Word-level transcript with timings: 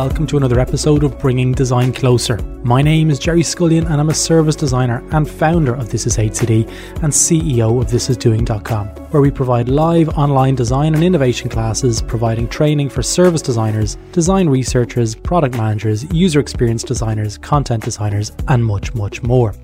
Welcome 0.00 0.26
to 0.28 0.38
another 0.38 0.58
episode 0.58 1.04
of 1.04 1.18
Bringing 1.18 1.52
Design 1.52 1.92
Closer. 1.92 2.38
My 2.64 2.80
name 2.80 3.10
is 3.10 3.18
Gerry 3.18 3.42
Scullion 3.42 3.84
and 3.84 4.00
I'm 4.00 4.08
a 4.08 4.14
service 4.14 4.56
designer 4.56 5.06
and 5.12 5.28
founder 5.28 5.74
of 5.74 5.90
This 5.90 6.06
Is 6.06 6.16
HCD 6.16 6.66
and 7.02 7.12
CEO 7.12 7.78
of 7.78 7.88
ThisIsDoing.com, 7.88 8.86
where 9.10 9.20
we 9.20 9.30
provide 9.30 9.68
live 9.68 10.08
online 10.16 10.54
design 10.54 10.94
and 10.94 11.04
innovation 11.04 11.50
classes, 11.50 12.00
providing 12.00 12.48
training 12.48 12.88
for 12.88 13.02
service 13.02 13.42
designers, 13.42 13.98
design 14.12 14.48
researchers, 14.48 15.14
product 15.14 15.54
managers, 15.58 16.10
user 16.14 16.40
experience 16.40 16.82
designers, 16.82 17.36
content 17.36 17.84
designers, 17.84 18.32
and 18.48 18.64
much, 18.64 18.94
much 18.94 19.22
more. 19.22 19.54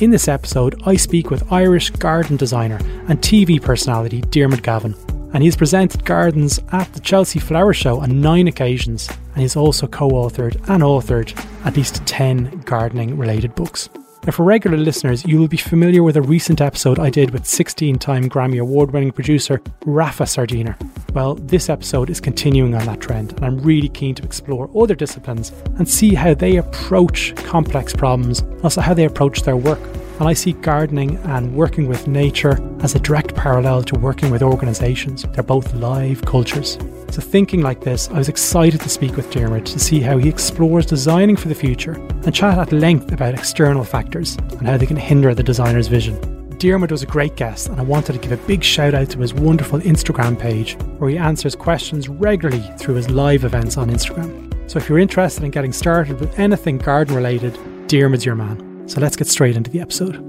In 0.00 0.10
this 0.10 0.28
episode, 0.28 0.82
I 0.86 0.96
speak 0.96 1.28
with 1.30 1.52
Irish 1.52 1.90
garden 1.90 2.38
designer 2.38 2.78
and 3.08 3.20
TV 3.20 3.60
personality 3.60 4.22
Diarmuid 4.22 4.62
Gavin 4.62 4.94
and 5.34 5.42
he's 5.42 5.56
presented 5.56 6.04
gardens 6.04 6.60
at 6.72 6.90
the 6.94 7.00
Chelsea 7.00 7.40
Flower 7.40 7.74
Show 7.74 7.98
on 7.98 8.20
nine 8.20 8.46
occasions, 8.46 9.10
and 9.32 9.42
he's 9.42 9.56
also 9.56 9.86
co 9.86 10.08
authored 10.10 10.54
and 10.70 10.82
authored 10.82 11.36
at 11.66 11.76
least 11.76 12.06
10 12.06 12.60
gardening 12.60 13.18
related 13.18 13.54
books. 13.54 13.90
Now, 14.24 14.32
for 14.32 14.44
regular 14.44 14.78
listeners, 14.78 15.26
you 15.26 15.38
will 15.38 15.48
be 15.48 15.58
familiar 15.58 16.02
with 16.02 16.16
a 16.16 16.22
recent 16.22 16.62
episode 16.62 16.98
I 16.98 17.10
did 17.10 17.30
with 17.30 17.44
16 17.44 17.98
time 17.98 18.30
Grammy 18.30 18.58
Award 18.58 18.92
winning 18.92 19.12
producer 19.12 19.60
Rafa 19.84 20.24
Sardina. 20.24 20.78
Well, 21.12 21.34
this 21.34 21.68
episode 21.68 22.08
is 22.08 22.20
continuing 22.20 22.74
on 22.74 22.86
that 22.86 23.00
trend, 23.00 23.32
and 23.32 23.44
I'm 23.44 23.58
really 23.58 23.90
keen 23.90 24.14
to 24.14 24.22
explore 24.22 24.70
other 24.74 24.94
disciplines 24.94 25.50
and 25.78 25.86
see 25.86 26.14
how 26.14 26.32
they 26.32 26.56
approach 26.56 27.34
complex 27.36 27.92
problems, 27.92 28.42
also 28.62 28.80
how 28.80 28.94
they 28.94 29.04
approach 29.04 29.42
their 29.42 29.56
work 29.56 29.80
and 30.18 30.28
I 30.28 30.32
see 30.32 30.52
gardening 30.52 31.16
and 31.24 31.54
working 31.54 31.88
with 31.88 32.06
nature 32.06 32.60
as 32.80 32.94
a 32.94 33.00
direct 33.00 33.34
parallel 33.34 33.82
to 33.84 33.98
working 33.98 34.30
with 34.30 34.42
organisations. 34.42 35.24
They're 35.32 35.42
both 35.42 35.74
live 35.74 36.24
cultures. 36.24 36.78
So, 37.10 37.20
thinking 37.20 37.62
like 37.62 37.80
this, 37.80 38.08
I 38.08 38.18
was 38.18 38.28
excited 38.28 38.80
to 38.80 38.88
speak 38.88 39.16
with 39.16 39.30
Diarmuid 39.30 39.66
to 39.66 39.78
see 39.78 40.00
how 40.00 40.18
he 40.18 40.28
explores 40.28 40.86
designing 40.86 41.36
for 41.36 41.48
the 41.48 41.54
future 41.54 41.92
and 41.92 42.34
chat 42.34 42.58
at 42.58 42.72
length 42.72 43.12
about 43.12 43.34
external 43.34 43.84
factors 43.84 44.36
and 44.36 44.66
how 44.66 44.76
they 44.76 44.86
can 44.86 44.96
hinder 44.96 45.34
the 45.34 45.42
designer's 45.42 45.88
vision. 45.88 46.18
Diarmuid 46.58 46.90
was 46.90 47.02
a 47.02 47.06
great 47.06 47.36
guest, 47.36 47.68
and 47.68 47.78
I 47.78 47.84
wanted 47.84 48.14
to 48.14 48.18
give 48.18 48.32
a 48.32 48.46
big 48.46 48.64
shout 48.64 48.94
out 48.94 49.10
to 49.10 49.18
his 49.18 49.34
wonderful 49.34 49.80
Instagram 49.80 50.38
page 50.38 50.76
where 50.98 51.10
he 51.10 51.18
answers 51.18 51.54
questions 51.54 52.08
regularly 52.08 52.64
through 52.78 52.94
his 52.94 53.10
live 53.10 53.44
events 53.44 53.76
on 53.76 53.90
Instagram. 53.90 54.52
So, 54.68 54.78
if 54.78 54.88
you're 54.88 54.98
interested 54.98 55.44
in 55.44 55.50
getting 55.50 55.72
started 55.72 56.18
with 56.18 56.38
anything 56.38 56.78
garden 56.78 57.14
related, 57.14 57.58
Diarmuid's 57.86 58.24
your 58.24 58.34
man. 58.34 58.73
So 58.86 59.00
let's 59.00 59.16
get 59.16 59.28
straight 59.28 59.56
into 59.56 59.70
the 59.70 59.80
episode. 59.80 60.22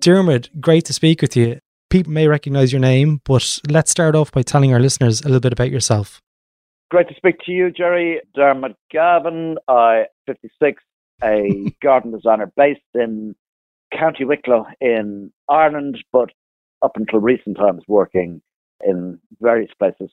Diarmuid, 0.00 0.50
great 0.60 0.84
to 0.86 0.92
speak 0.92 1.22
with 1.22 1.36
you. 1.36 1.58
People 1.88 2.12
may 2.12 2.28
recognize 2.28 2.72
your 2.72 2.80
name, 2.80 3.20
but 3.24 3.58
let's 3.68 3.90
start 3.90 4.14
off 4.14 4.30
by 4.30 4.42
telling 4.42 4.72
our 4.72 4.80
listeners 4.80 5.20
a 5.22 5.24
little 5.24 5.40
bit 5.40 5.52
about 5.52 5.70
yourself. 5.70 6.20
Great 6.90 7.08
to 7.08 7.14
speak 7.14 7.36
to 7.46 7.52
you, 7.52 7.70
Gerry. 7.70 8.20
Diarmuid 8.34 8.74
Gavin, 8.90 9.56
I 9.68 10.06
56, 10.26 10.82
a 11.22 11.74
garden 11.82 12.12
designer 12.12 12.52
based 12.56 12.80
in 12.94 13.34
County 13.92 14.24
Wicklow 14.24 14.66
in 14.80 15.32
Ireland, 15.48 15.98
but 16.12 16.30
up 16.82 16.92
until 16.96 17.20
recent 17.20 17.56
times 17.56 17.82
working 17.88 18.40
in 18.84 19.18
various 19.40 19.70
places 19.78 20.10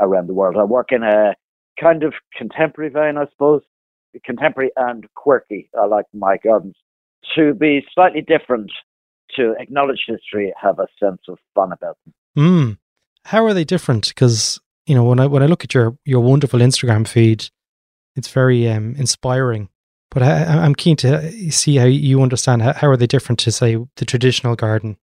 around 0.00 0.26
the 0.26 0.34
world. 0.34 0.56
I 0.58 0.64
work 0.64 0.88
in 0.90 1.02
a 1.02 1.34
kind 1.80 2.02
of 2.02 2.14
contemporary 2.36 2.90
vein, 2.90 3.16
I 3.16 3.26
suppose, 3.30 3.62
contemporary 4.24 4.70
and 4.76 5.06
quirky. 5.14 5.68
I 5.80 5.86
like 5.86 6.06
my 6.12 6.36
gardens 6.42 6.76
to 7.34 7.54
be 7.54 7.84
slightly 7.94 8.22
different, 8.22 8.70
to 9.36 9.54
acknowledge 9.58 10.04
history, 10.06 10.52
have 10.60 10.78
a 10.78 10.86
sense 11.02 11.22
of 11.28 11.38
fun 11.54 11.72
about 11.72 11.98
them. 12.04 12.14
Mm. 12.36 12.78
How 13.24 13.44
are 13.44 13.54
they 13.54 13.64
different? 13.64 14.08
Because 14.08 14.60
you 14.86 14.94
know 14.94 15.04
when 15.04 15.18
I 15.18 15.26
when 15.26 15.42
I 15.42 15.46
look 15.46 15.64
at 15.64 15.74
your 15.74 15.96
your 16.04 16.20
wonderful 16.20 16.60
Instagram 16.60 17.06
feed, 17.06 17.48
it's 18.14 18.28
very 18.28 18.68
um, 18.68 18.94
inspiring. 18.96 19.68
But 20.10 20.22
I, 20.22 20.64
am 20.64 20.74
keen 20.74 20.96
to 20.98 21.50
see 21.50 21.76
how 21.76 21.86
you 21.86 22.22
understand 22.22 22.62
how, 22.62 22.72
how 22.72 22.88
are 22.88 22.96
they 22.96 23.08
different 23.08 23.40
to 23.40 23.52
say 23.52 23.76
the 23.96 24.04
traditional 24.04 24.54
garden. 24.54 24.96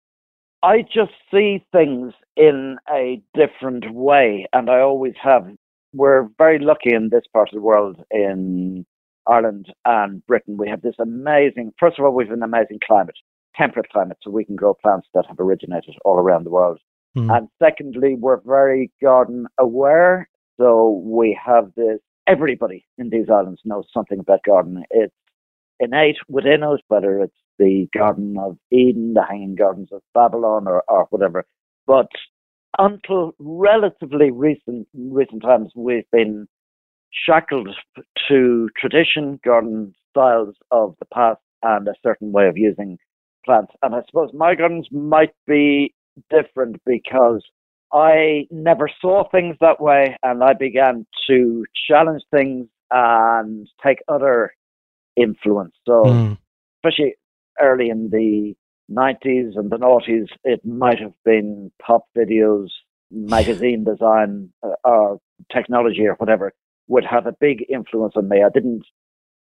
I 0.63 0.83
just 0.83 1.13
see 1.31 1.65
things 1.71 2.13
in 2.37 2.77
a 2.89 3.21
different 3.33 3.91
way, 3.93 4.47
and 4.53 4.69
I 4.69 4.79
always 4.79 5.15
have. 5.21 5.47
We're 5.93 6.29
very 6.37 6.59
lucky 6.59 6.93
in 6.93 7.09
this 7.09 7.23
part 7.33 7.49
of 7.49 7.55
the 7.55 7.61
world 7.61 8.01
in 8.11 8.85
Ireland 9.31 9.67
and 9.85 10.25
Britain, 10.27 10.57
we 10.57 10.69
have 10.69 10.81
this 10.81 10.95
amazing, 10.99 11.73
first 11.79 11.97
of 11.97 12.05
all, 12.05 12.13
we 12.13 12.25
have 12.25 12.33
an 12.33 12.43
amazing 12.43 12.79
climate, 12.85 13.15
temperate 13.55 13.89
climate, 13.89 14.17
so 14.21 14.29
we 14.29 14.45
can 14.45 14.55
grow 14.55 14.73
plants 14.73 15.07
that 15.13 15.25
have 15.27 15.39
originated 15.39 15.95
all 16.03 16.17
around 16.17 16.45
the 16.45 16.51
world. 16.51 16.79
Mm. 17.17 17.35
And 17.35 17.47
secondly, 17.61 18.15
we're 18.19 18.41
very 18.45 18.91
garden 19.01 19.47
aware. 19.57 20.29
So 20.59 21.01
we 21.03 21.37
have 21.43 21.71
this, 21.75 21.99
everybody 22.27 22.85
in 22.97 23.09
these 23.09 23.27
islands 23.31 23.61
knows 23.65 23.85
something 23.93 24.19
about 24.19 24.41
gardening. 24.45 24.83
It's 24.89 25.13
innate 25.79 26.17
within 26.27 26.63
us, 26.63 26.79
whether 26.87 27.19
it's 27.21 27.35
the 27.57 27.87
Garden 27.93 28.37
of 28.39 28.57
Eden, 28.71 29.13
the 29.13 29.23
Hanging 29.27 29.55
Gardens 29.55 29.89
of 29.91 30.01
Babylon, 30.13 30.67
or, 30.67 30.83
or 30.87 31.07
whatever. 31.09 31.45
But 31.87 32.07
until 32.77 33.33
relatively 33.39 34.31
recent 34.31 34.87
recent 34.93 35.41
times, 35.41 35.71
we've 35.75 36.09
been 36.11 36.47
shackled 37.11 37.69
to 38.27 38.69
tradition, 38.77 39.39
garden 39.43 39.93
styles 40.09 40.55
of 40.71 40.95
the 40.99 41.05
past, 41.13 41.39
and 41.63 41.87
a 41.87 41.93
certain 42.03 42.31
way 42.31 42.47
of 42.47 42.57
using 42.57 42.97
plants. 43.45 43.71
And 43.81 43.95
I 43.95 44.01
suppose 44.07 44.31
my 44.33 44.55
gardens 44.55 44.87
might 44.91 45.33
be 45.47 45.93
different 46.29 46.81
because 46.85 47.43
I 47.93 48.47
never 48.49 48.89
saw 49.01 49.27
things 49.29 49.57
that 49.61 49.81
way, 49.81 50.17
and 50.23 50.43
I 50.43 50.53
began 50.53 51.05
to 51.27 51.65
challenge 51.87 52.23
things 52.31 52.67
and 52.89 53.67
take 53.85 53.99
other 54.07 54.53
influence. 55.15 55.75
So, 55.85 56.03
mm. 56.03 56.37
especially 56.77 57.15
early 57.61 57.89
in 57.89 58.09
the 58.09 58.55
90s 58.89 59.57
and 59.57 59.69
the 59.69 59.77
noughties, 59.77 60.27
it 60.43 60.65
might 60.65 60.99
have 60.99 61.13
been 61.25 61.71
pop 61.81 62.05
videos, 62.17 62.67
magazine 63.11 63.83
design, 63.83 64.51
uh, 64.63 64.73
or 64.83 65.19
technology, 65.51 66.05
or 66.05 66.15
whatever 66.15 66.53
would 66.91 67.05
have 67.05 67.25
a 67.25 67.35
big 67.39 67.65
influence 67.69 68.13
on 68.17 68.27
me. 68.27 68.43
I 68.43 68.49
didn't 68.53 68.83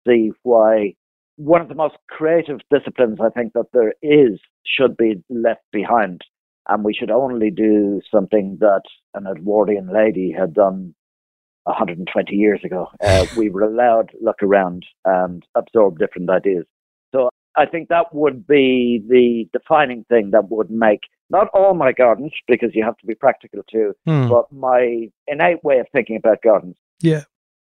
see 0.07 0.31
why 0.43 0.93
one 1.35 1.59
of 1.59 1.67
the 1.67 1.75
most 1.75 1.97
creative 2.09 2.59
disciplines 2.71 3.19
I 3.21 3.29
think 3.29 3.51
that 3.53 3.65
there 3.73 3.93
is 4.01 4.39
should 4.65 4.95
be 4.95 5.21
left 5.29 5.63
behind. 5.71 6.21
And 6.69 6.85
we 6.85 6.93
should 6.93 7.11
only 7.11 7.51
do 7.51 8.01
something 8.09 8.57
that 8.61 8.83
an 9.15 9.27
Edwardian 9.27 9.91
lady 9.93 10.33
had 10.37 10.53
done 10.53 10.95
120 11.63 12.33
years 12.35 12.61
ago. 12.63 12.87
Uh, 13.03 13.25
we 13.35 13.49
were 13.49 13.63
allowed 13.63 14.11
look 14.21 14.41
around 14.41 14.85
and 15.03 15.43
absorb 15.55 15.99
different 15.99 16.29
ideas. 16.29 16.65
So 17.13 17.29
I 17.57 17.65
think 17.65 17.89
that 17.89 18.13
would 18.13 18.47
be 18.47 19.03
the 19.09 19.49
defining 19.51 20.05
thing 20.05 20.31
that 20.31 20.49
would 20.49 20.71
make 20.71 21.01
not 21.29 21.47
all 21.53 21.73
my 21.73 21.91
gardens, 21.91 22.31
because 22.47 22.71
you 22.73 22.83
have 22.83 22.97
to 22.97 23.05
be 23.05 23.15
practical 23.15 23.63
too, 23.69 23.93
hmm. 24.05 24.29
but 24.29 24.51
my 24.51 25.09
innate 25.27 25.63
way 25.63 25.79
of 25.79 25.87
thinking 25.91 26.17
about 26.17 26.43
gardens. 26.43 26.75
Yeah 27.01 27.23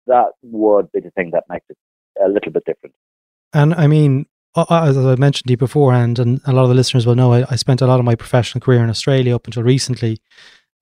that 0.09 0.33
would 0.43 0.91
be 0.93 1.01
the 1.01 1.11
thing 1.13 1.31
that 1.33 1.45
makes 1.49 1.67
it 1.71 1.77
a 2.23 2.29
little 2.29 2.53
bit 2.53 2.65
different. 2.65 2.95
And 3.53 3.75
I 3.75 3.87
mean, 3.87 4.27
as 4.57 4.97
I 4.99 5.15
mentioned 5.17 5.47
to 5.47 5.53
you 5.53 5.57
beforehand, 5.57 6.19
and 6.19 6.41
a 6.45 6.53
lot 6.53 6.65
of 6.65 6.69
the 6.69 6.75
listeners 6.75 7.07
will 7.07 7.15
know, 7.15 7.33
I, 7.33 7.45
I 7.51 7.57
spent 7.57 7.81
a 7.81 7.87
lot 7.87 8.01
of 8.01 8.05
my 8.05 8.15
professional 8.15 8.61
career 8.61 8.83
in 8.83 8.91
Australia 8.91 9.35
up 9.35 9.47
until 9.47 9.63
recently. 9.63 10.21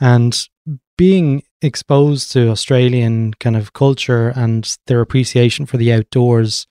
And 0.00 0.48
being 0.96 1.42
exposed 1.62 2.32
to 2.32 2.50
Australian 2.50 3.34
kind 3.34 3.56
of 3.56 3.72
culture 3.72 4.28
and 4.28 4.76
their 4.86 5.00
appreciation 5.00 5.66
for 5.66 5.76
the 5.76 5.92
outdoors, 5.92 6.66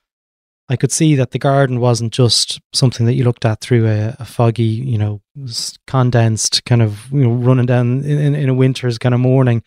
I 0.67 0.75
could 0.75 0.91
see 0.91 1.15
that 1.15 1.31
the 1.31 1.39
garden 1.39 1.79
wasn't 1.79 2.11
just 2.11 2.59
something 2.73 3.05
that 3.05 3.13
you 3.13 3.23
looked 3.23 3.45
at 3.45 3.61
through 3.61 3.87
a, 3.87 4.15
a 4.19 4.25
foggy, 4.25 4.63
you 4.63 4.97
know, 4.97 5.21
condensed 5.85 6.65
kind 6.65 6.81
of, 6.81 7.11
you 7.11 7.27
know, 7.27 7.33
running 7.33 7.67
down 7.67 8.03
in, 8.03 8.35
in 8.35 8.49
a 8.49 8.53
winter's 8.53 8.97
kind 8.97 9.13
of 9.13 9.21
morning 9.21 9.63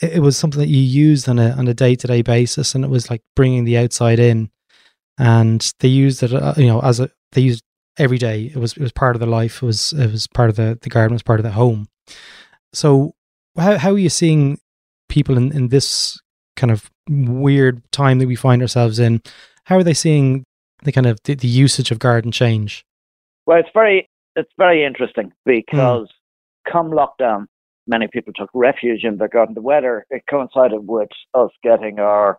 it, 0.00 0.20
was 0.20 0.36
something 0.36 0.60
that 0.60 0.68
you 0.68 0.80
used 0.80 1.28
on 1.28 1.38
a 1.38 1.50
on 1.50 1.68
a 1.68 1.74
day 1.74 1.94
to 1.94 2.06
day 2.06 2.22
basis, 2.22 2.74
and 2.74 2.84
it 2.84 2.90
was 2.90 3.10
like 3.10 3.22
bringing 3.36 3.64
the 3.64 3.78
outside 3.78 4.18
in. 4.18 4.50
And 5.16 5.72
they 5.78 5.88
used 5.88 6.22
it, 6.22 6.32
uh, 6.32 6.54
you 6.56 6.66
know, 6.66 6.80
as 6.80 7.00
a 7.00 7.10
they 7.32 7.42
used 7.42 7.62
every 7.98 8.18
day. 8.18 8.46
It 8.46 8.56
was 8.56 8.72
it 8.72 8.82
was 8.82 8.92
part 8.92 9.16
of 9.16 9.20
their 9.20 9.28
life. 9.28 9.62
It 9.62 9.66
was 9.66 9.92
it 9.92 10.10
was 10.10 10.26
part 10.26 10.50
of 10.50 10.56
the 10.56 10.78
the 10.80 10.90
garden. 10.90 11.14
Was 11.14 11.22
part 11.22 11.40
of 11.40 11.44
the 11.44 11.52
home. 11.52 11.88
So 12.72 13.14
how 13.56 13.78
how 13.78 13.92
are 13.92 13.98
you 13.98 14.10
seeing 14.10 14.58
people 15.08 15.36
in 15.36 15.52
in 15.52 15.68
this 15.68 16.20
kind 16.56 16.70
of 16.70 16.90
weird 17.08 17.82
time 17.92 18.18
that 18.18 18.28
we 18.28 18.36
find 18.36 18.62
ourselves 18.62 18.98
in? 18.98 19.22
How 19.64 19.76
are 19.76 19.84
they 19.84 19.94
seeing 19.94 20.44
the 20.82 20.92
kind 20.92 21.06
of 21.06 21.18
the, 21.24 21.34
the 21.34 21.48
usage 21.48 21.90
of 21.90 21.98
garden 21.98 22.32
change? 22.32 22.84
Well, 23.46 23.58
it's 23.58 23.68
very 23.74 24.08
it's 24.36 24.52
very 24.58 24.84
interesting 24.84 25.32
hmm. 25.44 25.50
because 25.50 26.08
mm. 26.08 26.72
come 26.72 26.90
lockdown, 26.90 27.46
many 27.86 28.08
people 28.08 28.32
took 28.32 28.50
refuge 28.54 29.04
in 29.04 29.18
the 29.18 29.28
garden. 29.28 29.54
The 29.54 29.62
weather, 29.62 30.06
it 30.10 30.22
coincided 30.28 30.86
with 30.86 31.08
us 31.34 31.50
getting 31.62 31.98
our 31.98 32.38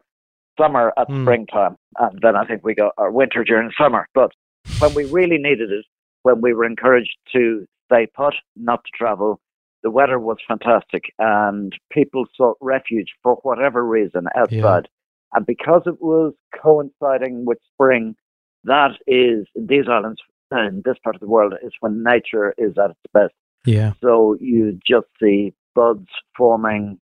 summer 0.59 0.93
at 0.97 1.09
mm. 1.09 1.23
springtime. 1.23 1.77
And 1.97 2.19
then 2.21 2.35
I 2.35 2.45
think 2.45 2.63
we 2.63 2.75
got 2.75 2.93
our 2.97 3.11
winter 3.11 3.43
during 3.43 3.71
summer. 3.77 4.07
But 4.13 4.31
when 4.79 4.93
we 4.93 5.05
really 5.05 5.37
needed 5.37 5.71
it, 5.71 5.85
when 6.23 6.41
we 6.41 6.53
were 6.53 6.65
encouraged 6.65 7.15
to 7.33 7.65
stay 7.91 8.07
put, 8.15 8.33
not 8.55 8.83
to 8.83 8.91
travel, 8.97 9.39
the 9.83 9.91
weather 9.91 10.19
was 10.19 10.37
fantastic 10.47 11.03
and 11.19 11.71
people 11.91 12.25
sought 12.35 12.57
refuge 12.59 13.09
for 13.21 13.35
whatever 13.43 13.85
reason 13.85 14.25
outside. 14.35 14.51
Yeah. 14.51 15.37
And 15.37 15.45
because 15.45 15.83
it 15.85 16.01
was 16.01 16.33
coinciding 16.59 17.45
with 17.45 17.59
spring, 17.73 18.15
that 18.63 18.91
is, 19.05 19.45
in 19.55 19.67
these 19.67 19.85
islands, 19.87 20.19
in 20.51 20.81
this 20.85 20.97
part 21.03 21.15
of 21.15 21.21
the 21.21 21.27
world, 21.27 21.53
is 21.63 21.73
when 21.81 22.03
nature 22.03 22.55
is 22.57 22.73
at 22.83 22.91
its 22.91 22.99
best. 23.13 23.33
Yeah. 23.65 23.93
So 24.01 24.37
you 24.39 24.79
just 24.87 25.07
see 25.21 25.53
buds 25.73 26.07
forming, 26.37 26.99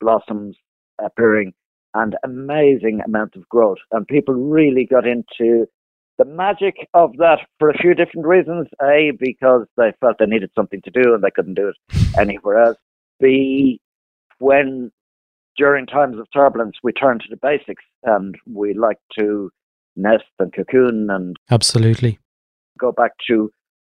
blossoms 0.00 0.56
appearing, 1.02 1.52
and 1.94 2.16
amazing 2.24 3.00
amount 3.04 3.36
of 3.36 3.48
growth. 3.48 3.78
And 3.92 4.06
people 4.06 4.34
really 4.34 4.86
got 4.86 5.06
into 5.06 5.66
the 6.18 6.24
magic 6.24 6.74
of 6.92 7.16
that 7.18 7.38
for 7.58 7.70
a 7.70 7.78
few 7.78 7.94
different 7.94 8.26
reasons. 8.26 8.68
A, 8.82 9.12
because 9.18 9.66
they 9.76 9.92
felt 10.00 10.16
they 10.18 10.26
needed 10.26 10.50
something 10.54 10.82
to 10.82 10.90
do 10.90 11.14
and 11.14 11.22
they 11.22 11.30
couldn't 11.30 11.54
do 11.54 11.68
it 11.68 12.18
anywhere 12.18 12.62
else. 12.62 12.76
B, 13.20 13.80
when 14.38 14.90
during 15.56 15.86
times 15.86 16.18
of 16.18 16.26
turbulence 16.32 16.76
we 16.82 16.92
turn 16.92 17.18
to 17.18 17.26
the 17.28 17.36
basics 17.36 17.84
and 18.04 18.34
we 18.46 18.72
like 18.74 18.98
to 19.18 19.50
nest 19.96 20.24
and 20.38 20.52
cocoon 20.54 21.08
and 21.10 21.36
absolutely 21.50 22.18
go 22.78 22.92
back 22.92 23.12
to 23.28 23.50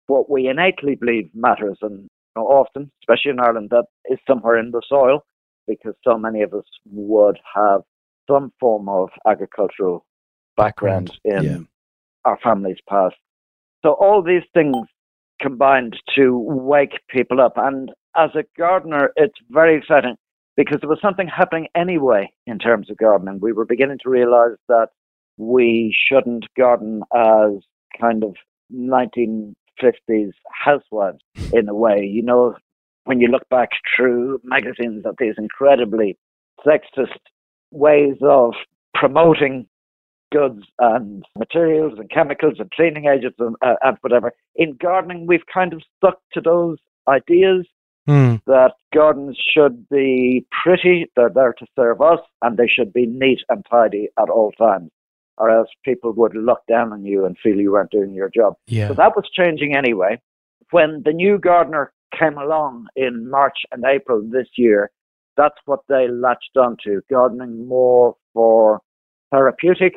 what 0.08 0.30
we 0.30 0.48
innately 0.48 0.96
believe 0.96 1.30
matters 1.34 1.78
and 1.82 2.02
you 2.02 2.42
know, 2.42 2.44
often, 2.44 2.92
especially 3.02 3.32
in 3.32 3.40
Ireland, 3.40 3.70
that 3.72 3.86
is 4.10 4.20
somewhere 4.28 4.58
in 4.58 4.72
the 4.72 4.82
soil 4.88 5.24
because 5.68 5.96
so 6.04 6.18
many 6.18 6.42
of 6.42 6.54
us 6.54 6.66
would 6.92 7.40
have 7.56 7.82
some 8.30 8.52
form 8.60 8.90
of 8.90 9.10
agricultural 9.28 10.06
background, 10.58 11.12
background. 11.24 11.46
in 11.46 11.52
yeah 11.52 11.60
our 12.26 12.40
families 12.44 12.78
past. 12.90 13.16
So 13.84 13.94
all 13.94 14.22
these 14.22 14.44
things 14.54 14.76
combined 15.40 15.96
to 16.16 16.38
wake 16.38 17.00
people 17.10 17.40
up. 17.40 17.54
And 17.56 17.92
as 18.16 18.32
a 18.36 18.44
gardener, 18.58 19.12
it's 19.16 19.38
very 19.50 19.78
exciting 19.78 20.16
because 20.58 20.80
there 20.82 20.90
was 20.90 21.00
something 21.02 21.28
happening 21.28 21.68
anyway 21.76 22.32
in 22.48 22.58
terms 22.58 22.90
of 22.90 22.98
gardening. 22.98 23.40
We 23.40 23.54
were 23.54 23.66
beginning 23.66 24.00
to 24.04 24.10
realize 24.10 24.58
that 24.68 24.88
we 25.38 25.96
shouldn't 26.10 26.46
garden 26.58 27.04
as 27.14 27.62
kind 28.00 28.24
of 28.24 28.36
1950s 29.82 30.32
housewives 30.52 31.20
in 31.54 31.70
a 31.70 31.74
way. 31.74 32.02
You 32.02 32.24
know, 32.24 32.56
when 33.06 33.20
you 33.20 33.28
look 33.28 33.48
back 33.50 33.70
through 33.96 34.42
magazines 34.44 35.06
at 35.06 35.16
these 35.20 35.36
incredibly 35.38 36.18
sexist 36.66 37.20
ways 37.72 38.16
of 38.22 38.54
promoting 38.94 39.68
goods 40.32 40.64
and 40.80 41.24
materials 41.38 41.94
and 41.98 42.10
chemicals 42.10 42.56
and 42.60 42.70
cleaning 42.72 43.06
agents 43.06 43.38
and, 43.40 43.56
uh, 43.62 43.76
and 43.84 43.98
whatever. 44.02 44.34
In 44.56 44.78
gardening, 44.82 45.28
we've 45.28 45.46
kind 45.54 45.74
of 45.74 45.82
stuck 45.98 46.20
to 46.34 46.42
those 46.42 46.78
ideas 47.08 47.66
mm. 48.08 48.42
that 48.48 48.74
gardens 48.94 49.38
should 49.54 49.88
be 49.90 50.46
pretty, 50.64 51.06
they're 51.16 51.30
there 51.30 51.54
to 51.54 51.66
serve 51.76 52.02
us, 52.02 52.20
and 52.42 52.58
they 52.58 52.68
should 52.68 52.92
be 52.92 53.06
neat 53.06 53.40
and 53.50 53.66
tidy 53.70 54.10
at 54.20 54.30
all 54.30 54.52
times, 54.54 54.92
or 55.38 55.50
else 55.50 55.70
people 55.84 56.14
would 56.14 56.36
look 56.36 56.62
down 56.68 56.94
on 56.94 57.04
you 57.04 57.26
and 57.26 57.38
feel 57.42 57.56
you 57.56 57.72
weren't 57.72 57.92
doing 57.92 58.14
your 58.14 58.30
job. 58.30 58.56
Yeah. 58.68 58.88
So 58.88 58.94
that 58.96 59.16
was 59.16 59.30
changing 59.34 59.76
anyway. 59.76 60.20
When 60.72 61.02
the 61.04 61.14
new 61.14 61.38
gardener 61.38 61.92
came 62.18 62.38
along 62.38 62.88
in 62.96 63.30
March 63.30 63.58
and 63.72 63.84
April 63.86 64.22
this 64.24 64.48
year, 64.58 64.92
that's 65.38 65.58
what 65.66 65.82
they 65.90 66.08
latched 66.08 66.56
onto, 66.56 67.02
gardening 67.10 67.68
more 67.68 68.16
for 68.34 68.82
therapeutic 69.32 69.94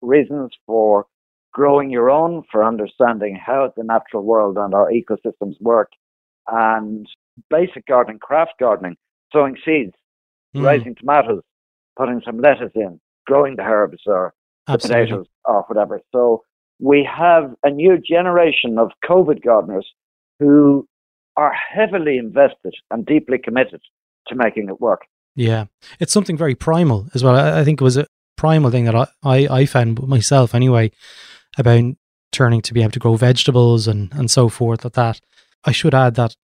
reasons 0.00 0.50
for 0.66 1.06
growing 1.52 1.90
your 1.90 2.10
own, 2.10 2.42
for 2.50 2.64
understanding 2.64 3.36
how 3.36 3.72
the 3.76 3.84
natural 3.84 4.24
world 4.24 4.56
and 4.56 4.74
our 4.74 4.90
ecosystems 4.90 5.60
work, 5.60 5.90
and 6.48 7.06
basic 7.50 7.86
gardening, 7.86 8.18
craft 8.18 8.54
gardening, 8.58 8.96
sowing 9.32 9.56
seeds, 9.64 9.94
mm. 10.54 10.64
raising 10.64 10.94
tomatoes, 10.94 11.42
putting 11.96 12.20
some 12.24 12.40
lettuce 12.40 12.72
in, 12.74 13.00
growing 13.26 13.56
the 13.56 13.62
herbs 13.62 14.02
or 14.06 14.34
the 14.66 14.78
potatoes 14.78 15.26
or 15.44 15.62
whatever. 15.68 16.00
So 16.12 16.42
we 16.80 17.08
have 17.10 17.54
a 17.62 17.70
new 17.70 17.98
generation 17.98 18.78
of 18.78 18.90
COVID 19.04 19.42
gardeners 19.44 19.86
who 20.40 20.86
are 21.36 21.52
heavily 21.52 22.18
invested 22.18 22.74
and 22.90 23.04
deeply 23.04 23.38
committed 23.38 23.80
to 24.28 24.34
making 24.34 24.68
it 24.68 24.80
work. 24.80 25.02
Yeah, 25.36 25.66
it's 25.98 26.12
something 26.12 26.36
very 26.36 26.54
primal 26.54 27.08
as 27.14 27.24
well. 27.24 27.34
I 27.34 27.64
think 27.64 27.80
it 27.80 27.84
was 27.84 27.96
a, 27.96 28.06
primal 28.36 28.70
thing 28.70 28.84
that 28.84 28.94
I, 28.94 29.06
I, 29.22 29.48
I 29.60 29.66
found 29.66 30.02
myself 30.06 30.54
anyway 30.54 30.90
about 31.56 31.94
turning 32.32 32.60
to 32.62 32.74
be 32.74 32.82
able 32.82 32.92
to 32.92 32.98
grow 32.98 33.14
vegetables 33.14 33.86
and, 33.86 34.12
and 34.12 34.30
so 34.30 34.48
forth 34.48 34.84
like 34.84 34.94
that. 34.94 35.20
I 35.64 35.72
should 35.72 35.94
add 35.94 36.14
that 36.16 36.36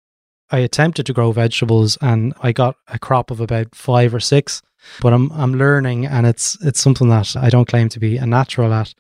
I 0.50 0.59
attempted 0.59 1.06
to 1.06 1.12
grow 1.12 1.33
vegetables 1.33 1.99
and 2.00 2.33
I 2.41 2.53
got 2.53 2.77
a 2.89 2.99
crop 2.99 3.31
of 3.31 3.41
about 3.41 3.75
five 3.75 4.15
or 4.15 4.21
six, 4.21 4.62
but 5.00 5.12
I'm 5.12 5.31
I'm 5.33 5.55
learning 5.55 6.06
and 6.06 6.27
it's 6.27 6.56
it's 6.65 6.81
something 6.81 7.09
that 7.09 7.37
I 7.37 7.50
don't 7.50 7.69
claim 7.69 7.89
to 7.91 8.00
be 8.00 8.17
a 8.17 8.27
natural 8.27 8.73
at. 8.73 8.95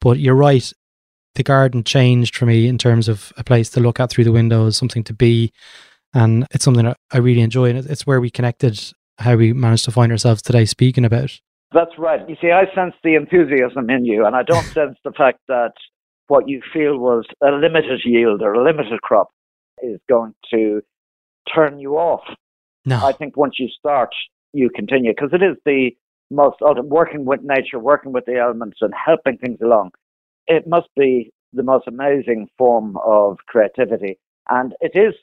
But 0.00 0.18
you're 0.18 0.34
right, 0.34 0.72
the 1.34 1.42
garden 1.42 1.84
changed 1.84 2.36
for 2.36 2.46
me 2.46 2.68
in 2.68 2.78
terms 2.78 3.08
of 3.08 3.32
a 3.36 3.44
place 3.44 3.70
to 3.70 3.80
look 3.80 4.00
at 4.00 4.10
through 4.10 4.24
the 4.24 4.32
windows, 4.32 4.76
something 4.76 5.04
to 5.04 5.14
be, 5.14 5.52
and 6.14 6.46
it's 6.50 6.64
something 6.64 6.84
that 6.84 6.98
I 7.12 7.18
really 7.18 7.42
enjoy. 7.42 7.70
And 7.70 7.78
it's 7.78 8.06
where 8.06 8.20
we 8.20 8.30
connected 8.30 8.80
how 9.18 9.36
we 9.36 9.52
managed 9.52 9.84
to 9.84 9.90
find 9.90 10.12
ourselves 10.12 10.42
today 10.42 10.64
speaking 10.64 11.04
about. 11.04 11.38
That's 11.72 11.98
right. 11.98 12.26
You 12.28 12.36
see, 12.40 12.50
I 12.50 12.64
sense 12.74 12.94
the 13.04 13.14
enthusiasm 13.14 13.90
in 13.90 14.04
you, 14.04 14.24
and 14.26 14.34
I 14.34 14.42
don't 14.42 14.64
sense 14.74 14.96
the 15.04 15.12
fact 15.12 15.40
that 15.48 15.72
what 16.28 16.48
you 16.48 16.60
feel 16.72 16.98
was 16.98 17.24
a 17.42 17.50
limited 17.50 18.00
yield 18.04 18.42
or 18.42 18.54
a 18.54 18.64
limited 18.64 19.00
crop 19.02 19.28
is 19.82 20.00
going 20.08 20.34
to 20.50 20.82
turn 21.54 21.78
you 21.78 21.96
off. 21.96 22.22
No. 22.84 23.04
I 23.04 23.12
think 23.12 23.36
once 23.36 23.56
you 23.58 23.68
start, 23.68 24.10
you 24.52 24.70
continue 24.74 25.12
because 25.12 25.30
it 25.32 25.42
is 25.42 25.56
the 25.64 25.90
most 26.30 26.56
working 26.60 27.24
with 27.24 27.40
nature, 27.42 27.78
working 27.78 28.12
with 28.12 28.24
the 28.26 28.36
elements, 28.36 28.78
and 28.80 28.92
helping 28.94 29.38
things 29.38 29.58
along. 29.62 29.90
It 30.46 30.66
must 30.66 30.88
be 30.96 31.32
the 31.52 31.62
most 31.62 31.86
amazing 31.86 32.48
form 32.56 32.96
of 33.04 33.38
creativity, 33.46 34.18
and 34.48 34.74
it 34.80 34.92
is 34.94 35.14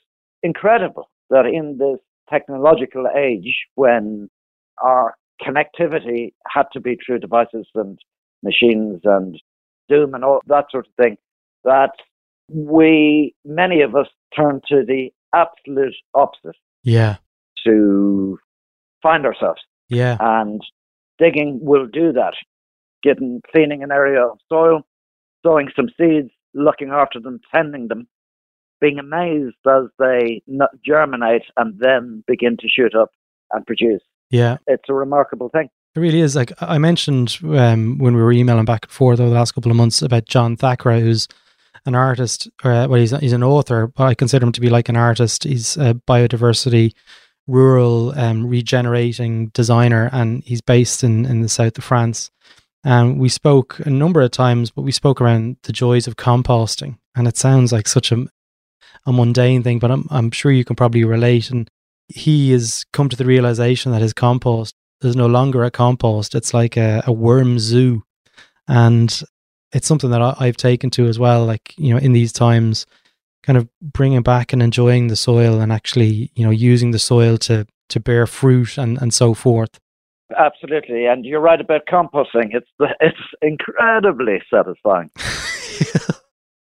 incredible 0.42 1.08
that 1.30 1.46
in 1.46 1.78
this 1.78 1.98
technological 2.30 3.06
age, 3.16 3.54
when 3.74 4.28
our 4.82 5.14
connectivity 5.42 6.32
had 6.48 6.64
to 6.72 6.80
be 6.80 6.98
through 7.04 7.18
devices 7.18 7.66
and 7.74 7.98
machines 8.42 9.00
and 9.04 9.40
Zoom 9.90 10.14
and 10.14 10.24
all 10.24 10.40
that 10.46 10.66
sort 10.70 10.86
of 10.86 11.04
thing, 11.04 11.16
that 11.64 11.92
we, 12.48 13.34
many 13.44 13.82
of 13.82 13.94
us, 13.94 14.06
turn 14.36 14.60
to 14.68 14.84
the 14.86 15.10
absolute 15.34 15.94
opposite. 16.14 16.56
Yeah. 16.82 17.16
To 17.64 18.38
find 19.02 19.26
ourselves. 19.26 19.60
Yeah. 19.88 20.16
And 20.20 20.60
digging 21.18 21.58
will 21.60 21.86
do 21.86 22.12
that. 22.12 22.34
Getting, 23.02 23.40
cleaning 23.50 23.82
an 23.82 23.92
area 23.92 24.22
of 24.24 24.38
soil, 24.48 24.82
sowing 25.44 25.68
some 25.76 25.88
seeds, 25.98 26.30
looking 26.54 26.90
after 26.90 27.20
them, 27.20 27.40
tending 27.54 27.88
them, 27.88 28.08
being 28.80 28.98
amazed 28.98 29.56
as 29.68 29.84
they 29.98 30.42
germinate 30.84 31.42
and 31.56 31.78
then 31.78 32.24
begin 32.26 32.56
to 32.58 32.68
shoot 32.68 32.94
up 32.94 33.10
and 33.52 33.66
produce. 33.66 34.02
Yeah. 34.30 34.58
It's 34.66 34.88
a 34.88 34.94
remarkable 34.94 35.48
thing. 35.50 35.68
It 35.94 36.00
really 36.00 36.20
is. 36.20 36.36
Like 36.36 36.52
I 36.60 36.78
mentioned 36.78 37.38
um, 37.44 37.98
when 37.98 38.14
we 38.14 38.22
were 38.22 38.32
emailing 38.32 38.64
back 38.64 38.84
and 38.84 38.92
forth 38.92 39.20
over 39.20 39.30
the 39.30 39.34
last 39.34 39.52
couple 39.52 39.70
of 39.70 39.76
months 39.76 40.02
about 40.02 40.26
John 40.26 40.56
Thackara, 40.56 41.00
who's 41.00 41.26
an 41.86 41.94
artist, 41.94 42.48
uh, 42.64 42.86
well, 42.88 43.00
he's 43.00 43.16
he's 43.18 43.32
an 43.32 43.42
author, 43.42 43.86
but 43.86 44.04
I 44.04 44.14
consider 44.14 44.44
him 44.44 44.52
to 44.52 44.60
be 44.60 44.70
like 44.70 44.88
an 44.88 44.96
artist. 44.96 45.44
He's 45.44 45.76
a 45.76 45.94
biodiversity, 45.94 46.92
rural, 47.46 48.12
um, 48.18 48.46
regenerating 48.46 49.48
designer, 49.48 50.10
and 50.12 50.42
he's 50.44 50.60
based 50.60 51.04
in 51.04 51.24
in 51.26 51.42
the 51.42 51.48
south 51.48 51.78
of 51.78 51.84
France. 51.84 52.30
And 52.84 53.18
we 53.18 53.28
spoke 53.28 53.80
a 53.80 53.90
number 53.90 54.20
of 54.20 54.30
times, 54.30 54.70
but 54.70 54.82
we 54.82 54.92
spoke 54.92 55.20
around 55.20 55.56
the 55.62 55.72
joys 55.72 56.06
of 56.06 56.16
composting, 56.16 56.98
and 57.16 57.26
it 57.26 57.36
sounds 57.36 57.72
like 57.72 57.88
such 57.88 58.12
a 58.12 58.26
a 59.06 59.12
mundane 59.12 59.62
thing, 59.62 59.78
but 59.78 59.90
I'm 59.90 60.06
I'm 60.10 60.30
sure 60.30 60.52
you 60.52 60.64
can 60.64 60.76
probably 60.76 61.04
relate. 61.04 61.50
And 61.50 61.70
he 62.08 62.52
has 62.52 62.84
come 62.92 63.08
to 63.08 63.16
the 63.16 63.24
realization 63.24 63.92
that 63.92 64.02
his 64.02 64.12
compost 64.12 64.74
is 65.02 65.16
no 65.16 65.26
longer 65.26 65.64
a 65.64 65.70
compost. 65.70 66.34
It's 66.34 66.54
like 66.54 66.76
a, 66.76 67.02
a 67.06 67.12
worm 67.12 67.58
zoo. 67.58 68.02
And 68.68 69.22
it's 69.76 69.86
something 69.86 70.10
that 70.10 70.22
I, 70.22 70.46
have 70.46 70.56
taken 70.56 70.90
to 70.90 71.06
as 71.06 71.18
well. 71.18 71.44
Like, 71.44 71.74
you 71.76 71.92
know, 71.92 71.98
in 71.98 72.12
these 72.12 72.32
times, 72.32 72.86
kind 73.42 73.56
of 73.56 73.68
bringing 73.80 74.22
back 74.22 74.52
and 74.52 74.62
enjoying 74.62 75.08
the 75.08 75.16
soil 75.16 75.60
and 75.60 75.72
actually, 75.72 76.30
you 76.34 76.44
know, 76.44 76.50
using 76.50 76.90
the 76.90 76.98
soil 76.98 77.36
to, 77.38 77.66
to 77.90 78.00
bear 78.00 78.26
fruit 78.26 78.78
and, 78.78 78.96
and 79.00 79.12
so 79.12 79.34
forth. 79.34 79.78
Absolutely. 80.36 81.06
And 81.06 81.24
you're 81.24 81.40
right 81.40 81.60
about 81.60 81.82
composting. 81.86 82.50
It's, 82.52 82.70
it's 83.00 83.16
incredibly 83.42 84.42
satisfying. 84.52 85.10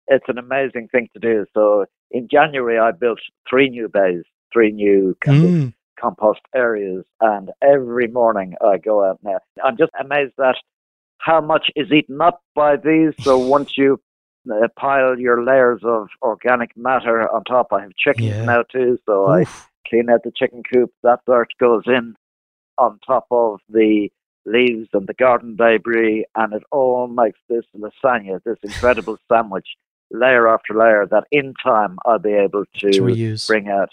it's 0.07 0.25
an 0.27 0.37
amazing 0.37 0.89
thing 0.91 1.07
to 1.13 1.19
do. 1.19 1.45
So 1.53 1.85
in 2.11 2.27
January, 2.29 2.79
I 2.79 2.91
built 2.91 3.19
three 3.49 3.69
new 3.69 3.87
bays 3.87 4.23
three 4.53 4.71
new 4.71 5.17
mm. 5.25 5.73
compost 5.99 6.41
areas, 6.55 7.03
and 7.19 7.49
every 7.61 8.07
morning 8.07 8.53
I 8.61 8.77
go 8.77 9.03
out 9.03 9.19
now. 9.23 9.39
I'm 9.63 9.75
just 9.77 9.91
amazed 9.99 10.33
at 10.39 10.55
how 11.19 11.41
much 11.41 11.69
is 11.75 11.91
eaten 11.91 12.21
up 12.21 12.41
by 12.55 12.75
these. 12.75 13.13
So 13.21 13.37
once 13.55 13.71
you 13.77 13.99
uh, 14.51 14.67
pile 14.77 15.17
your 15.17 15.43
layers 15.43 15.81
of 15.83 16.07
organic 16.21 16.75
matter 16.75 17.29
on 17.29 17.43
top, 17.45 17.67
I 17.71 17.81
have 17.81 17.95
chickens 17.95 18.27
yeah. 18.27 18.45
now 18.45 18.63
too, 18.63 18.97
so 19.05 19.39
Oof. 19.39 19.69
clean 19.87 20.09
out 20.09 20.23
the 20.23 20.31
chicken 20.35 20.63
coop. 20.71 20.91
That 21.03 21.19
dirt 21.25 21.49
goes 21.59 21.83
in 21.87 22.15
on 22.77 22.99
top 23.05 23.27
of 23.31 23.59
the 23.69 24.09
leaves 24.45 24.89
and 24.93 25.07
the 25.07 25.13
garden 25.13 25.55
debris, 25.55 26.25
and 26.35 26.53
it 26.53 26.63
all 26.71 27.07
makes 27.07 27.39
this 27.49 27.63
lasagna, 27.77 28.43
this 28.43 28.57
incredible 28.63 29.17
sandwich, 29.31 29.67
layer 30.11 30.47
after 30.47 30.73
layer. 30.73 31.05
That 31.09 31.25
in 31.31 31.53
time 31.63 31.97
I'll 32.05 32.19
be 32.19 32.33
able 32.33 32.65
to, 32.79 32.91
To 32.91 33.01
reuse. 33.01 33.47
bring 33.47 33.69
out, 33.69 33.89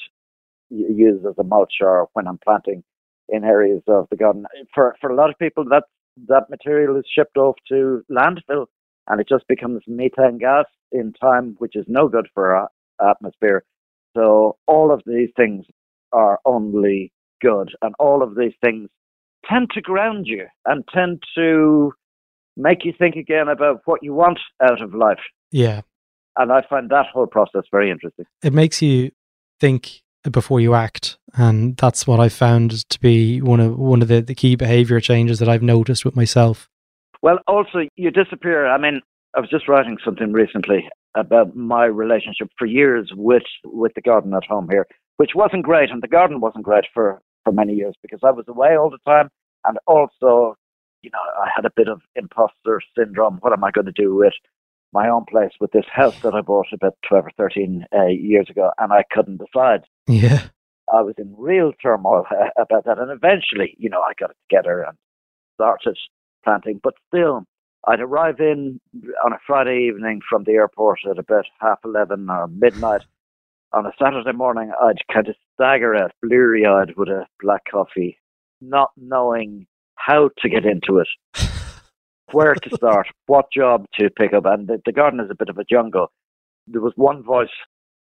use 0.69 1.25
as 1.25 1.35
a 1.39 1.45
mulch 1.45 1.75
or 1.81 2.09
when 2.15 2.27
I'm 2.27 2.39
planting 2.39 2.83
in 3.29 3.45
areas 3.45 3.83
of 3.87 4.09
the 4.11 4.17
garden. 4.17 4.47
For 4.75 4.97
for 5.01 5.11
a 5.11 5.15
lot 5.15 5.31
of 5.31 5.39
people, 5.39 5.65
that 5.67 5.85
that 6.29 6.51
material 6.51 6.97
is 6.97 7.05
shipped 7.13 7.37
off 7.37 7.57
to 7.69 8.03
landfill, 8.11 8.67
and 9.09 9.21
it 9.21 9.29
just 9.29 9.47
becomes 9.49 9.83
methane 9.87 10.39
gas 10.39 10.67
in 10.93 11.13
time, 11.13 11.57
which 11.59 11.77
is 11.77 11.85
no 11.89 12.09
good 12.09 12.29
for 12.35 12.55
our 12.55 12.69
atmosphere. 13.01 13.65
So 14.17 14.57
all 14.67 14.93
of 14.93 15.03
these 15.07 15.31
things 15.37 15.65
are 16.13 16.39
only 16.45 17.13
good, 17.41 17.71
and 17.83 17.95
all 17.99 18.23
of 18.23 18.37
these 18.37 18.55
things 18.63 18.89
tend 19.49 19.71
to 19.75 19.81
ground 19.81 20.27
you 20.27 20.47
and 20.67 20.85
tend 20.93 21.23
to 21.37 21.93
make 22.57 22.85
you 22.85 22.93
think 22.99 23.17
again 23.17 23.49
about 23.49 23.81
what 23.85 24.03
you 24.03 24.13
want 24.13 24.39
out 24.63 24.83
of 24.83 24.95
life. 24.95 25.21
Yeah. 25.51 25.83
And 26.37 26.53
I 26.53 26.63
find 26.69 26.91
that 26.91 27.07
whole 27.13 27.27
process 27.27 27.63
very 27.71 27.91
interesting. 27.91 28.27
It 28.43 28.53
makes 28.53 28.83
you 28.83 29.11
think 29.59 30.03
before 30.31 30.61
you 30.61 30.75
act. 30.75 31.19
And 31.35 31.77
that's 31.77 32.07
what 32.07 32.21
I 32.21 32.29
found 32.29 32.89
to 32.89 33.01
be 33.01 33.41
one 33.41 33.61
of 33.61 33.79
one 33.79 34.03
of 34.03 34.09
the, 34.09 34.21
the 34.21 34.35
key 34.35 34.57
behavior 34.57 35.01
changes 35.01 35.39
that 35.39 35.49
I've 35.49 35.63
noticed 35.63 36.05
with 36.05 36.17
myself. 36.17 36.69
Well, 37.23 37.39
also, 37.47 37.87
you 37.97 38.11
disappear. 38.11 38.67
I 38.67 38.79
mean, 38.79 39.01
I 39.37 39.41
was 39.41 39.51
just 39.51 39.69
writing 39.69 39.99
something 40.05 40.33
recently 40.33 40.89
about 41.15 41.55
my 41.55 41.85
relationship 41.85 42.49
for 42.59 42.67
years 42.67 43.11
with, 43.15 43.43
with 43.65 43.93
the 43.95 44.01
garden 44.01 44.33
at 44.35 44.45
home 44.45 44.69
here, 44.71 44.87
which 45.19 45.33
wasn't 45.35 45.65
great. 45.65 45.91
And 45.91 46.03
the 46.03 46.09
garden 46.09 46.41
wasn't 46.41 46.65
great 46.65 46.85
for, 46.95 47.21
for 47.45 47.53
many 47.53 47.75
years 47.75 47.95
because 48.03 48.21
I 48.25 48.31
was 48.31 48.47
away 48.49 48.77
all 48.77 48.91
the 48.91 48.99
time. 49.07 49.29
And 49.65 49.79
also, 49.87 50.57
you 51.03 51.11
know, 51.13 51.19
I 51.41 51.49
had 51.55 51.65
a 51.65 51.71
bit 51.77 51.89
of 51.89 52.01
imposter 52.17 52.81
syndrome. 52.97 53.39
What 53.41 53.53
am 53.53 53.65
I 53.65 53.71
going 53.71 53.87
to 53.87 53.93
do 53.93 54.15
with 54.15 54.33
my 54.93 55.09
own 55.09 55.25
place, 55.25 55.53
with 55.61 55.73
this 55.73 55.87
house 55.93 56.19
that 56.23 56.35
I 56.35 56.41
bought 56.41 56.67
about 56.73 56.97
12 57.09 57.27
or 57.27 57.31
13 57.37 57.85
uh, 57.95 58.07
years 58.07 58.49
ago? 58.51 58.71
And 58.79 58.93
I 58.93 59.05
couldn't 59.11 59.39
decide. 59.39 59.83
Yeah. 60.07 60.43
I 60.93 61.03
was 61.03 61.15
in 61.19 61.35
real 61.39 61.73
turmoil 61.81 62.25
uh, 62.31 62.49
about 62.61 62.85
that. 62.85 62.99
And 62.99 63.11
eventually, 63.11 63.77
you 63.79 63.89
know, 63.89 64.01
I 64.01 64.13
got 64.19 64.31
it 64.31 64.37
together 64.49 64.83
and 64.83 64.97
started 65.55 65.97
planting. 66.45 66.81
But 66.83 66.95
still, 67.09 67.45
I'd 67.87 68.01
arrive 68.01 68.41
in 68.41 68.81
on 69.25 69.33
a 69.33 69.39
Friday 69.47 69.89
evening 69.89 70.21
from 70.29 70.45
the 70.45 70.53
airport 70.53 71.01
at 71.09 71.19
about 71.19 71.47
half 71.61 71.79
11 71.85 72.29
or 72.29 72.49
midnight. 72.49 73.03
On 73.73 73.87
a 73.87 73.93
Saturday 74.03 74.33
morning, 74.33 74.73
I'd 74.83 74.99
kind 75.13 75.29
of 75.29 75.37
stagger 75.55 75.95
out, 75.95 76.11
bleary 76.23 76.67
eyed 76.67 76.95
with 76.97 77.09
a 77.09 77.27
black 77.41 77.63
coffee, 77.71 78.19
not 78.61 78.91
knowing 78.97 79.67
how 79.95 80.31
to 80.39 80.49
get 80.49 80.65
into 80.65 80.99
it, 80.99 81.09
where 82.33 82.55
to 82.55 82.77
start, 82.77 83.07
what 83.27 83.47
job 83.53 83.87
to 83.99 84.11
pick 84.11 84.33
up. 84.33 84.45
And 84.47 84.69
the, 84.69 84.81
the 84.85 84.93
garden 84.93 85.21
is 85.21 85.31
a 85.31 85.35
bit 85.35 85.49
of 85.49 85.59
a 85.59 85.65
jungle. 85.65 86.13
There 86.67 86.81
was 86.81 86.93
one 86.97 87.23
voice 87.23 87.49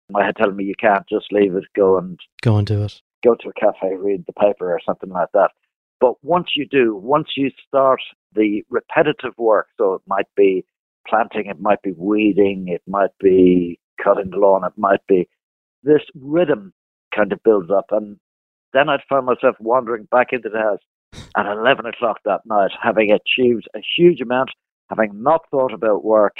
in 0.10 0.13
my 0.13 0.25
head 0.25 0.36
telling 0.38 0.56
me, 0.56 0.63
you 0.65 0.75
can't 0.80 1.08
just 1.10 1.32
leave 1.32 1.56
it, 1.56 1.63
go 1.75 1.98
and 1.98 2.20
Go 2.42 2.58
and 2.58 2.68
do 2.68 2.84
it. 2.84 3.01
go 3.24 3.36
to 3.36 3.50
a 3.50 3.53
cafe, 3.53 3.96
read 3.96 4.25
the 4.27 4.34
paper 4.34 4.72
or 4.72 4.80
something 4.86 5.10
like 5.10 5.30
that. 5.34 5.51
But 6.00 6.15
once 6.24 6.50
you 6.56 6.68
do, 6.68 6.96
once 6.96 7.30
you 7.38 7.50
start 7.68 8.01
the 8.36 8.63
repetitive 8.70 9.34
work, 9.38 9.68
so 9.77 9.94
it 9.94 10.01
might 10.08 10.27
be 10.36 10.65
planting, 11.08 11.46
it 11.48 11.60
might 11.62 11.82
be 11.82 11.94
weeding, 11.98 12.68
it 12.68 12.82
might 12.88 13.18
be 13.20 13.80
cutting 14.03 14.32
the 14.32 14.38
lawn, 14.38 14.63
it 14.65 14.74
might 14.77 15.06
be 15.08 15.30
this 15.84 16.01
rhythm 16.15 16.74
kind 17.15 17.32
of 17.32 17.42
builds 17.44 17.70
up. 17.72 17.86
And 17.92 18.18
then 18.74 18.89
I'd 18.89 19.01
find 19.08 19.25
myself 19.25 19.56
wandering 19.60 20.08
back 20.12 20.27
into 20.34 20.50
the 20.50 20.60
house 20.60 20.80
at 21.38 21.46
11 21.46 21.86
o'clock 21.86 22.20
that 22.25 22.42
night, 22.46 22.72
having 22.82 23.12
achieved 23.12 23.68
a 23.75 23.80
huge 23.98 24.22
amount, 24.22 24.50
having 24.90 25.12
not 25.22 25.42
thought 25.52 25.74
about 25.74 26.04
work, 26.04 26.36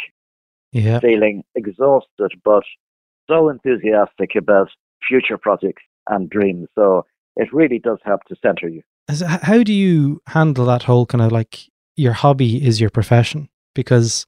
Yeah. 0.72 1.00
feeling 1.00 1.44
exhausted, 1.56 2.32
but 2.44 2.64
so 3.30 3.50
enthusiastic 3.50 4.36
about 4.36 4.70
future 5.08 5.38
projects 5.38 5.84
and 6.10 6.30
dreams. 6.30 6.68
So 6.76 7.06
it 7.36 7.52
really 7.54 7.80
does 7.80 8.00
help 8.04 8.24
to 8.26 8.36
center 8.42 8.68
you. 8.68 8.82
How 9.28 9.64
do 9.64 9.74
you 9.74 10.22
handle 10.28 10.66
that 10.66 10.84
whole 10.84 11.06
kind 11.06 11.22
of 11.22 11.32
like 11.32 11.60
your 11.96 12.14
hobby 12.14 12.66
is 12.66 12.80
your 12.80 12.90
profession? 12.90 13.50
Because 13.76 14.26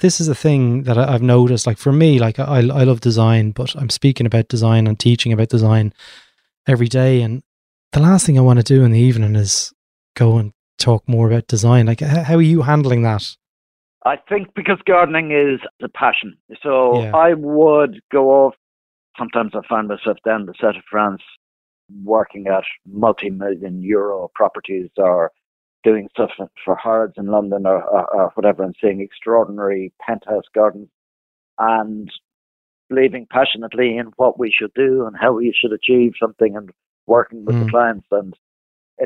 this 0.00 0.20
is 0.20 0.28
a 0.28 0.34
thing 0.34 0.82
that 0.84 0.98
I've 0.98 1.22
noticed. 1.22 1.66
Like 1.66 1.78
for 1.78 1.92
me, 1.92 2.18
like 2.18 2.38
I, 2.38 2.58
I 2.58 2.84
love 2.84 3.00
design, 3.00 3.52
but 3.52 3.74
I'm 3.76 3.90
speaking 3.90 4.26
about 4.26 4.48
design 4.48 4.86
and 4.86 4.98
teaching 4.98 5.32
about 5.32 5.48
design 5.48 5.92
every 6.66 6.88
day. 6.88 7.22
And 7.22 7.42
the 7.92 8.00
last 8.00 8.26
thing 8.26 8.38
I 8.38 8.42
want 8.42 8.58
to 8.58 8.62
do 8.74 8.84
in 8.84 8.92
the 8.92 9.00
evening 9.00 9.34
is 9.34 9.72
go 10.18 10.38
and 10.38 10.52
talk 10.78 11.08
more 11.08 11.28
about 11.28 11.46
design. 11.46 11.86
Like, 11.86 12.00
how 12.00 12.34
are 12.36 12.42
you 12.42 12.62
handling 12.62 13.02
that? 13.02 13.36
I 14.04 14.16
think 14.28 14.54
because 14.54 14.78
gardening 14.86 15.32
is 15.32 15.60
a 15.82 15.88
passion. 15.88 16.36
So 16.62 17.02
Yeah. 17.02 17.16
I 17.16 17.34
would 17.34 18.00
go 18.12 18.30
off. 18.30 18.54
Sometimes 19.18 19.52
I 19.54 19.60
find 19.68 19.88
myself 19.88 20.18
down 20.24 20.46
the 20.46 20.54
south 20.60 20.76
of 20.76 20.84
France 20.90 21.22
working 22.04 22.46
at 22.46 22.64
multi 22.86 23.30
million 23.30 23.82
euro 23.82 24.30
properties 24.34 24.90
or 24.96 25.32
doing 25.84 26.08
stuff 26.10 26.30
for 26.64 26.76
Harrods 26.76 27.14
in 27.16 27.26
London 27.26 27.66
or, 27.66 27.82
or, 27.82 28.14
or 28.14 28.30
whatever 28.34 28.62
and 28.62 28.74
seeing 28.80 29.00
extraordinary 29.00 29.92
penthouse 30.04 30.44
gardens 30.54 30.88
and 31.58 32.10
believing 32.88 33.26
passionately 33.30 33.96
in 33.96 34.06
what 34.16 34.38
we 34.38 34.52
should 34.56 34.72
do 34.74 35.06
and 35.06 35.16
how 35.20 35.32
we 35.32 35.54
should 35.58 35.72
achieve 35.72 36.12
something 36.20 36.56
and 36.56 36.70
working 37.06 37.44
with 37.44 37.56
Mm. 37.56 37.64
the 37.64 37.70
clients 37.70 38.06
and 38.12 38.34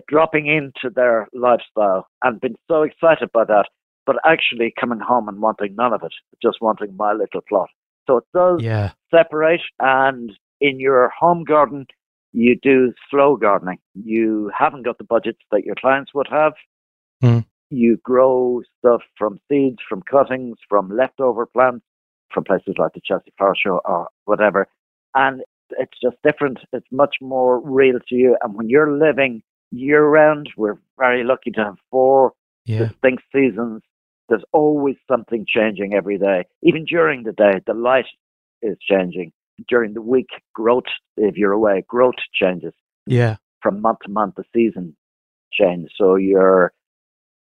dropping 0.09 0.47
into 0.47 0.93
their 0.95 1.29
lifestyle 1.33 2.07
and 2.23 2.41
been 2.41 2.57
so 2.69 2.83
excited 2.83 3.31
by 3.33 3.45
that 3.45 3.67
but 4.07 4.17
actually 4.25 4.73
coming 4.79 5.01
home 5.01 5.29
and 5.29 5.41
wanting 5.41 5.75
none 5.77 5.93
of 5.93 6.03
it, 6.03 6.13
just 6.43 6.59
wanting 6.61 6.97
my 6.97 7.13
little 7.13 7.41
plot. 7.49 7.69
So 8.07 8.19
it 8.19 8.25
does 8.35 8.63
Yeah. 8.63 8.93
separate, 9.11 9.63
and 9.79 10.37
in 10.61 10.81
your 10.81 11.09
home 11.11 11.45
garden, 11.45 11.87
you 12.33 12.57
do 12.57 12.93
slow 13.11 13.37
gardening. 13.37 13.79
You 13.95 14.51
haven't 14.57 14.83
got 14.83 14.99
the 14.99 15.05
budgets 15.05 15.41
that 15.51 15.65
your 15.65 15.75
clients 15.77 16.15
would 16.15 16.29
have. 16.29 16.55
Hmm. 17.21 17.41
You 17.71 17.99
grow 17.99 18.63
stuff 18.79 19.03
from 19.17 19.39
seeds, 19.49 19.79
from 19.89 20.03
cuttings, 20.03 20.59
from 20.69 20.89
leftover 20.89 21.47
plants, 21.47 21.85
from 22.33 22.45
places 22.45 22.75
like 22.79 22.93
the 22.95 23.01
Chelsea 23.01 23.33
Flower 23.39 23.55
Show 23.55 23.81
or 23.85 24.09
whatever. 24.25 24.67
And 25.15 25.43
it's 25.71 25.99
just 26.01 26.17
different. 26.23 26.59
It's 26.73 26.91
much 26.91 27.17
more 27.21 27.61
real 27.61 27.99
to 28.09 28.15
you. 28.15 28.37
And 28.43 28.55
when 28.55 28.69
you're 28.69 28.91
living 28.91 29.43
year 29.73 30.05
round, 30.05 30.49
we're 30.57 30.79
very 30.99 31.25
lucky 31.25 31.51
to 31.53 31.65
have 31.65 31.77
four 31.91 32.33
Yeah. 32.67 32.89
distinct 32.89 33.25
seasons. 33.35 33.83
There's 34.29 34.45
always 34.53 34.97
something 35.09 35.45
changing 35.47 35.95
every 35.95 36.19
day. 36.19 36.45
Even 36.63 36.85
during 36.85 37.25
the 37.25 37.33
day, 37.33 37.61
the 37.67 37.75
light 37.75 38.07
is 38.63 38.79
changing. 38.81 39.33
During 39.69 39.95
the 39.95 40.03
week, 40.03 40.31
growth, 40.55 40.85
if 41.17 41.37
you're 41.37 41.53
away, 41.53 41.85
growth 41.89 42.15
changes. 42.33 42.75
Yeah. 43.07 43.37
From 43.61 43.81
month 43.81 44.01
to 44.05 44.11
month, 44.11 44.37
the 44.37 44.45
season 44.55 44.97
changes. 45.53 45.93
So 45.97 46.15
you're 46.17 46.73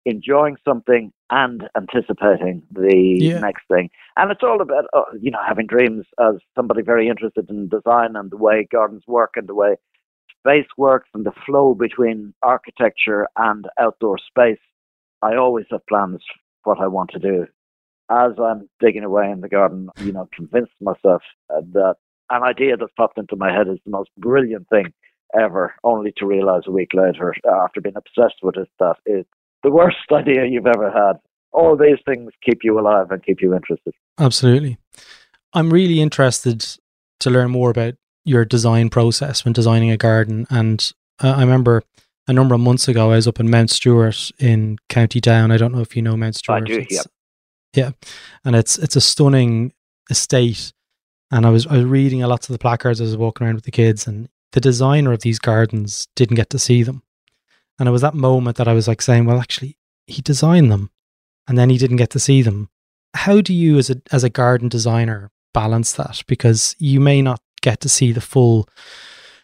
enjoying 0.06 0.56
something 0.64 1.12
and 1.30 1.68
anticipating 1.76 2.62
the 2.70 3.18
Yeah. 3.20 3.40
next 3.40 3.66
thing. 3.68 3.90
And 4.16 4.30
it's 4.30 4.42
all 4.42 4.60
about, 4.62 4.86
uh, 4.94 5.02
you 5.20 5.30
know, 5.30 5.42
having 5.46 5.66
dreams 5.66 6.06
as 6.18 6.36
somebody 6.54 6.82
very 6.82 7.08
interested 7.08 7.50
in 7.50 7.68
design 7.68 8.16
and 8.16 8.30
the 8.30 8.36
way 8.36 8.64
gardens 8.70 9.06
work 9.06 9.32
and 9.36 9.46
the 9.46 9.54
way 9.54 9.76
space 10.40 10.66
works 10.76 11.08
and 11.14 11.24
the 11.24 11.32
flow 11.46 11.74
between 11.74 12.34
architecture 12.42 13.26
and 13.36 13.66
outdoor 13.80 14.18
space. 14.18 14.60
I 15.22 15.36
always 15.36 15.66
have 15.70 15.86
plans 15.86 16.22
for 16.62 16.74
what 16.74 16.82
I 16.82 16.86
want 16.86 17.10
to 17.10 17.18
do. 17.18 17.46
As 18.10 18.32
I'm 18.42 18.68
digging 18.80 19.04
away 19.04 19.30
in 19.30 19.40
the 19.40 19.48
garden, 19.48 19.90
you 20.00 20.12
know, 20.12 20.28
convince 20.34 20.70
myself 20.80 21.22
uh, 21.50 21.60
that 21.72 21.96
an 22.30 22.42
idea 22.42 22.76
that's 22.76 22.92
popped 22.96 23.18
into 23.18 23.36
my 23.36 23.52
head 23.52 23.68
is 23.68 23.78
the 23.84 23.90
most 23.90 24.10
brilliant 24.16 24.68
thing 24.68 24.92
ever, 25.38 25.74
only 25.84 26.12
to 26.16 26.26
realize 26.26 26.62
a 26.66 26.70
week 26.70 26.94
later, 26.94 27.34
after 27.64 27.80
being 27.80 27.96
obsessed 27.96 28.38
with 28.42 28.56
it, 28.56 28.68
that 28.78 28.96
it's 29.04 29.28
the 29.62 29.70
worst 29.70 29.96
idea 30.12 30.46
you've 30.46 30.66
ever 30.66 30.90
had. 30.90 31.18
All 31.52 31.76
these 31.76 31.98
things 32.06 32.32
keep 32.44 32.60
you 32.62 32.78
alive 32.78 33.10
and 33.10 33.22
keep 33.22 33.40
you 33.40 33.54
interested. 33.54 33.94
Absolutely. 34.18 34.78
I'm 35.54 35.70
really 35.70 36.00
interested 36.00 36.64
to 37.20 37.30
learn 37.30 37.50
more 37.50 37.70
about 37.70 37.94
your 38.24 38.44
design 38.44 38.90
process 38.90 39.44
when 39.44 39.52
designing 39.52 39.90
a 39.90 39.96
garden. 39.96 40.46
And 40.50 40.90
uh, 41.22 41.30
I 41.36 41.40
remember 41.40 41.82
a 42.26 42.32
number 42.32 42.54
of 42.54 42.60
months 42.60 42.88
ago, 42.88 43.10
I 43.10 43.16
was 43.16 43.26
up 43.28 43.40
in 43.40 43.50
Mount 43.50 43.70
Stewart 43.70 44.30
in 44.38 44.78
County 44.88 45.20
Down. 45.20 45.50
I 45.50 45.56
don't 45.56 45.72
know 45.72 45.80
if 45.80 45.96
you 45.96 46.02
know 46.02 46.16
Mount 46.16 46.36
Stewart. 46.36 46.62
I 46.62 46.66
do, 46.66 46.74
It's- 46.74 46.92
yeah. 46.92 47.02
Yeah, 47.74 47.90
and 48.46 48.56
it's 48.56 48.78
it's 48.78 48.96
a 48.96 49.00
stunning 49.00 49.72
estate. 50.10 50.72
And 51.30 51.44
I 51.44 51.50
was 51.50 51.66
I 51.66 51.74
was 51.76 51.84
reading 51.84 52.22
a 52.22 52.28
lot 52.28 52.48
of 52.48 52.52
the 52.52 52.58
placards 52.58 53.00
as 53.00 53.10
I 53.10 53.12
was 53.12 53.16
walking 53.18 53.46
around 53.46 53.56
with 53.56 53.64
the 53.64 53.70
kids, 53.70 54.06
and 54.06 54.28
the 54.52 54.60
designer 54.60 55.12
of 55.12 55.20
these 55.20 55.38
gardens 55.38 56.08
didn't 56.16 56.36
get 56.36 56.48
to 56.50 56.58
see 56.58 56.82
them. 56.82 57.02
And 57.78 57.86
it 57.86 57.92
was 57.92 58.00
that 58.00 58.14
moment 58.14 58.56
that 58.56 58.66
I 58.68 58.72
was 58.72 58.88
like 58.88 59.02
saying, 59.02 59.26
well, 59.26 59.38
actually, 59.38 59.76
he 60.06 60.22
designed 60.22 60.72
them, 60.72 60.90
and 61.46 61.58
then 61.58 61.68
he 61.68 61.76
didn't 61.76 61.98
get 61.98 62.08
to 62.10 62.18
see 62.18 62.40
them. 62.40 62.70
How 63.14 63.42
do 63.42 63.52
you, 63.52 63.76
as 63.76 63.90
a 63.90 64.00
as 64.10 64.24
a 64.24 64.30
garden 64.30 64.70
designer, 64.70 65.30
balance 65.52 65.92
that? 65.92 66.22
Because 66.26 66.74
you 66.78 67.00
may 67.00 67.20
not 67.20 67.40
get 67.60 67.80
to 67.80 67.88
see 67.88 68.12
the 68.12 68.20
full 68.20 68.68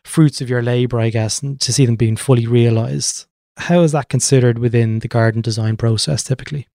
fruits 0.04 0.40
of 0.40 0.50
your 0.50 0.62
labor, 0.62 1.00
I 1.00 1.10
guess, 1.10 1.42
and 1.42 1.60
to 1.60 1.72
see 1.72 1.86
them 1.86 1.96
being 1.96 2.16
fully 2.16 2.46
realized. 2.46 3.26
How 3.56 3.80
is 3.82 3.92
that 3.92 4.08
considered 4.08 4.58
within 4.58 4.98
the 4.98 5.08
garden 5.08 5.40
design 5.40 5.76
process 5.76 6.22
typically? 6.22 6.66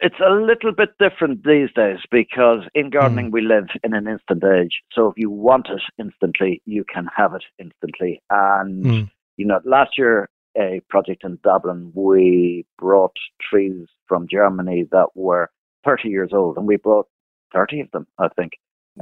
It's 0.00 0.20
a 0.20 0.30
little 0.30 0.72
bit 0.72 0.90
different 0.98 1.44
these 1.44 1.70
days 1.74 1.98
because 2.10 2.60
in 2.74 2.90
gardening 2.90 3.30
mm. 3.30 3.32
we 3.32 3.40
live 3.40 3.68
in 3.82 3.94
an 3.94 4.06
instant 4.06 4.44
age. 4.44 4.82
So 4.92 5.08
if 5.08 5.14
you 5.16 5.30
want 5.30 5.68
it 5.70 5.80
instantly, 5.98 6.60
you 6.66 6.84
can 6.84 7.08
have 7.16 7.32
it 7.32 7.44
instantly. 7.58 8.20
And 8.28 8.84
mm. 8.84 9.10
you 9.38 9.46
know, 9.46 9.60
last 9.64 9.92
year 9.96 10.28
a 10.56 10.80
project 10.88 11.24
in 11.24 11.38
Dublin, 11.42 11.92
we 11.94 12.66
brought 12.78 13.16
trees 13.40 13.86
from 14.06 14.26
Germany 14.30 14.86
that 14.90 15.08
were 15.14 15.50
30 15.84 16.08
years 16.08 16.30
old, 16.32 16.56
and 16.56 16.66
we 16.66 16.76
brought 16.76 17.06
30 17.54 17.80
of 17.80 17.90
them, 17.92 18.06
I 18.18 18.28
think, 18.28 18.52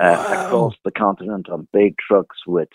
uh, 0.00 0.24
wow. 0.28 0.46
across 0.46 0.74
the 0.84 0.90
continent 0.90 1.48
on 1.48 1.68
big 1.72 1.96
trucks 1.98 2.38
with 2.46 2.68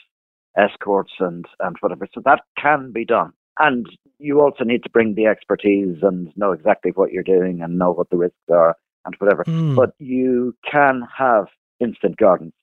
escorts 0.58 1.14
and, 1.20 1.46
and 1.60 1.76
whatever. 1.82 2.08
So 2.14 2.22
that 2.26 2.42
can 2.58 2.92
be 2.92 3.06
done. 3.06 3.34
And 3.60 3.86
you 4.20 4.40
also 4.42 4.64
need 4.64 4.84
to 4.84 4.90
bring 4.90 5.16
the 5.16 5.26
expertise 5.26 5.98
and 6.02 6.32
know 6.36 6.52
exactly 6.52 6.92
what 6.96 7.12
you're 7.12 7.24
doing 7.24 7.62
and 7.62 7.78
know 7.78 7.92
what 7.92 8.10
the 8.10 8.18
risks 8.18 8.38
are 8.50 8.76
and 9.06 9.16
whatever. 9.20 9.44
Mm. 9.46 9.76
But 9.76 9.94
you 10.00 10.56
can 10.70 11.04
have 11.18 11.48
instant 11.80 12.18
gardens. 12.18 12.54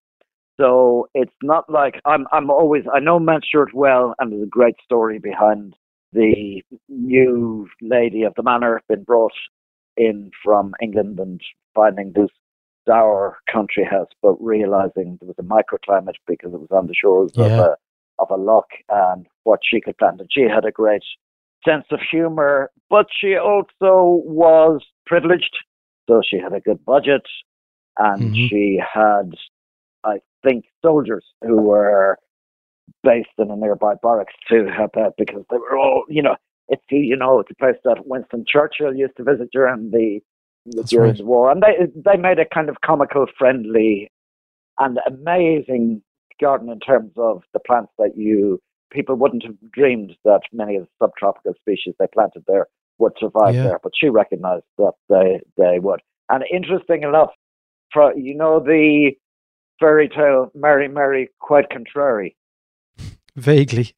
So 0.58 1.08
it's 1.14 1.34
not 1.42 1.68
like 1.68 2.00
I'm 2.06 2.26
I'm 2.32 2.50
always 2.50 2.84
I 2.92 3.00
know 3.00 3.18
Mount 3.18 3.44
Stewart 3.44 3.74
well 3.74 4.14
and 4.18 4.32
there's 4.32 4.44
a 4.44 4.46
great 4.46 4.76
story 4.82 5.18
behind 5.18 5.74
the 6.12 6.62
new 6.88 7.68
lady 7.82 8.22
of 8.22 8.32
the 8.36 8.42
manor 8.42 8.80
been 8.88 9.04
brought 9.04 9.34
in 9.98 10.30
from 10.42 10.72
England 10.80 11.18
and 11.20 11.40
finding 11.74 12.12
this 12.14 12.30
dour 12.86 13.38
country 13.52 13.84
house, 13.84 14.08
but 14.22 14.34
realizing 14.40 15.18
there 15.20 15.28
was 15.28 15.36
a 15.38 15.42
microclimate 15.42 16.14
because 16.26 16.52
it 16.52 16.60
was 16.60 16.70
on 16.70 16.86
the 16.86 16.94
shores 16.94 17.32
yeah. 17.34 17.44
of 17.44 17.52
a 17.52 17.76
of 18.18 18.30
a 18.30 18.36
loch 18.36 18.70
and 18.88 19.26
what 19.44 19.60
she 19.62 19.80
could 19.80 19.96
plant. 19.98 20.20
And 20.20 20.30
she 20.32 20.42
had 20.42 20.64
a 20.64 20.70
great 20.70 21.02
sense 21.66 21.84
of 21.90 22.00
humor, 22.10 22.70
but 22.88 23.06
she 23.10 23.36
also 23.36 24.22
was 24.24 24.82
privileged. 25.04 25.54
So 26.08 26.22
she 26.28 26.38
had 26.38 26.52
a 26.52 26.60
good 26.60 26.84
budget 26.84 27.26
and 27.98 28.22
mm-hmm. 28.22 28.46
she 28.48 28.80
had, 28.80 29.32
I 30.04 30.18
think, 30.44 30.64
soldiers 30.84 31.24
who 31.42 31.60
were 31.60 32.18
based 33.02 33.28
in 33.38 33.50
a 33.50 33.56
nearby 33.56 33.94
barracks 34.02 34.34
to 34.50 34.66
help 34.74 34.96
out 34.96 35.14
because 35.18 35.42
they 35.50 35.56
were 35.58 35.76
all, 35.76 36.04
you 36.08 36.22
know, 36.22 36.36
it's 36.68 36.82
you 36.90 37.16
know 37.16 37.38
it's 37.38 37.50
a 37.50 37.54
place 37.54 37.76
that 37.84 38.06
Winston 38.06 38.44
Churchill 38.46 38.94
used 38.94 39.16
to 39.16 39.24
visit 39.24 39.50
during 39.52 39.90
the, 39.90 40.20
the 40.70 40.84
during 40.84 41.10
right. 41.10 41.18
the 41.18 41.24
war, 41.24 41.50
and 41.50 41.62
they 41.62 41.86
they 41.94 42.16
made 42.16 42.38
a 42.38 42.46
kind 42.46 42.68
of 42.68 42.80
comical, 42.84 43.26
friendly, 43.38 44.10
and 44.78 44.98
amazing 45.06 46.02
garden 46.40 46.68
in 46.68 46.80
terms 46.80 47.12
of 47.16 47.42
the 47.52 47.60
plants 47.60 47.92
that 47.98 48.12
you 48.16 48.60
people 48.90 49.16
wouldn't 49.16 49.44
have 49.44 49.56
dreamed 49.72 50.12
that 50.24 50.42
many 50.52 50.76
of 50.76 50.84
the 50.84 51.06
subtropical 51.06 51.54
species 51.60 51.94
they 51.98 52.06
planted 52.12 52.44
there 52.46 52.66
would 52.98 53.12
survive 53.18 53.54
yeah. 53.54 53.64
there, 53.64 53.80
but 53.82 53.92
she 53.98 54.08
recognised 54.08 54.64
that 54.78 54.92
they 55.08 55.40
they 55.56 55.78
would. 55.78 56.00
And 56.28 56.44
interesting 56.52 57.02
enough, 57.02 57.30
for 57.92 58.14
you 58.16 58.34
know 58.34 58.60
the 58.60 59.12
fairy 59.78 60.08
tale 60.08 60.50
Mary 60.54 60.88
Mary 60.88 61.28
quite 61.40 61.68
contrary. 61.70 62.36
Vaguely. 63.36 63.94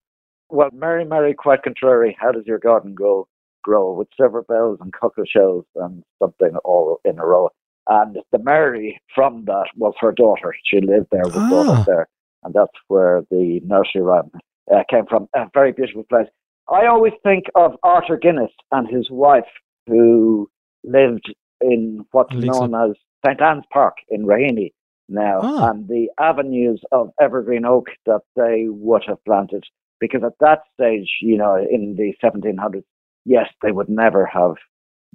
Well, 0.50 0.70
Mary 0.72 1.04
Mary 1.04 1.34
quite 1.34 1.62
contrary. 1.62 2.16
How 2.18 2.32
does 2.32 2.46
your 2.46 2.58
garden 2.58 2.94
go 2.94 3.28
grow 3.68 3.92
with 3.92 4.08
silver 4.18 4.42
bells 4.42 4.78
and 4.80 4.92
cockle 4.92 5.24
shells 5.26 5.64
and 5.76 6.02
something 6.22 6.56
all 6.64 7.00
in 7.04 7.18
a 7.18 7.26
row? 7.26 7.50
And 7.88 8.18
the 8.32 8.38
Mary 8.38 9.00
from 9.14 9.44
that 9.46 9.68
was 9.76 9.94
her 10.00 10.12
daughter. 10.12 10.54
She 10.64 10.80
lived 10.80 11.08
there 11.10 11.24
with 11.24 11.36
ah. 11.36 11.50
daughters 11.50 11.86
there 11.86 12.08
and 12.42 12.54
that's 12.54 12.72
where 12.88 13.22
the 13.30 13.60
nursery 13.64 14.02
rhyme 14.02 14.30
uh, 14.72 14.82
came 14.90 15.06
from. 15.06 15.28
A 15.34 15.46
very 15.52 15.72
beautiful 15.72 16.04
place. 16.04 16.28
I 16.70 16.86
always 16.86 17.14
think 17.22 17.44
of 17.54 17.72
Arthur 17.82 18.16
Guinness 18.16 18.52
and 18.72 18.88
his 18.88 19.08
wife, 19.10 19.48
who 19.86 20.50
lived 20.84 21.32
in 21.60 22.04
what's 22.12 22.34
known 22.34 22.74
as 22.74 22.96
St 23.24 23.40
Anne's 23.40 23.64
Park 23.72 23.94
in 24.08 24.26
Raheny 24.26 24.72
now, 25.08 25.40
oh. 25.42 25.70
and 25.70 25.88
the 25.88 26.08
avenues 26.20 26.82
of 26.92 27.10
evergreen 27.20 27.64
oak 27.64 27.86
that 28.06 28.20
they 28.36 28.66
would 28.68 29.02
have 29.06 29.24
planted. 29.24 29.64
Because 30.00 30.22
at 30.24 30.38
that 30.40 30.60
stage, 30.74 31.08
you 31.20 31.36
know, 31.36 31.56
in 31.56 31.96
the 31.96 32.12
1700s, 32.22 32.84
yes, 33.28 33.48
they 33.62 33.72
would 33.72 33.88
never 33.88 34.26
have 34.26 34.54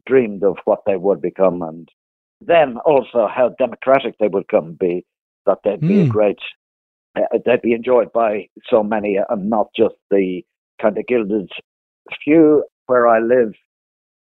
dreamed 0.06 0.44
of 0.44 0.58
what 0.66 0.82
they 0.86 0.96
would 0.96 1.22
become, 1.22 1.62
and 1.62 1.90
then 2.42 2.78
also 2.86 3.28
how 3.34 3.50
democratic 3.58 4.16
they 4.20 4.28
would 4.28 4.48
come 4.48 4.78
be. 4.80 5.06
That 5.46 5.58
they'd 5.64 5.82
be 5.82 5.88
mm. 5.88 6.02
a 6.02 6.06
hmm. 6.06 6.12
great 6.12 6.40
uh, 7.16 7.38
they'd 7.46 7.62
be 7.62 7.74
enjoyed 7.74 8.12
by 8.12 8.48
so 8.70 8.84
many 8.84 9.18
and 9.30 9.50
not 9.50 9.68
just 9.76 9.96
the 10.10 10.42
kind 10.82 10.98
of 10.98 11.06
gilded 11.08 11.50
few 12.24 12.64
where 12.88 13.08
I 13.08 13.20
live 13.20 13.54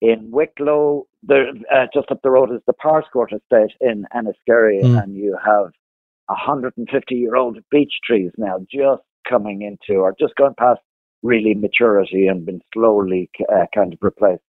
in 0.02 0.32
Wicklow. 0.32 1.06
There, 1.23 1.49
uh, 1.73 1.88
just 1.93 2.12
up 2.12 2.21
the 2.23 2.32
road 2.32 2.52
is 2.54 2.62
the 2.65 2.73
Powerscourt 2.73 3.34
estate 3.34 3.75
in 3.82 4.06
Enniskerry, 4.15 4.82
mm. 4.82 5.04
and 5.04 5.15
you 5.15 5.38
have 5.45 5.71
150 6.28 7.15
year 7.15 7.36
old 7.36 7.58
beech 7.69 7.93
trees 8.04 8.32
now 8.38 8.60
just 8.71 9.04
coming 9.28 9.62
into 9.62 9.99
or 9.99 10.15
just 10.19 10.36
going 10.36 10.54
past 10.58 10.80
really 11.21 11.53
maturity 11.53 12.27
and 12.27 12.45
been 12.45 12.62
slowly 12.73 13.29
uh, 13.51 13.65
kind 13.73 13.93
of 13.93 13.99
replaced. 14.01 14.43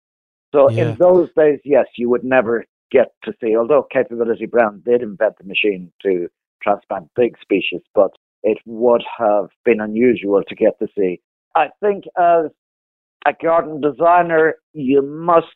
So 0.53 0.69
yeah. 0.69 0.89
in 0.89 0.95
those 0.97 1.29
days, 1.35 1.59
yes, 1.63 1.85
you 1.97 2.09
would 2.09 2.23
never 2.23 2.65
get 2.91 3.13
to 3.23 3.33
see, 3.41 3.55
although 3.55 3.85
Capability 3.91 4.45
Brown 4.45 4.81
did 4.85 5.01
invent 5.01 5.35
the 5.37 5.45
machine 5.45 5.91
to 6.03 6.27
transplant 6.61 7.09
big 7.15 7.37
species, 7.39 7.81
but 7.93 8.11
it 8.43 8.57
would 8.65 9.03
have 9.17 9.49
been 9.65 9.79
unusual 9.79 10.41
to 10.47 10.55
get 10.55 10.77
to 10.79 10.87
see. 10.97 11.21
I 11.55 11.69
think 11.81 12.05
as 12.17 12.45
a 13.25 13.33
garden 13.41 13.81
designer, 13.81 14.55
you 14.73 15.01
must 15.01 15.47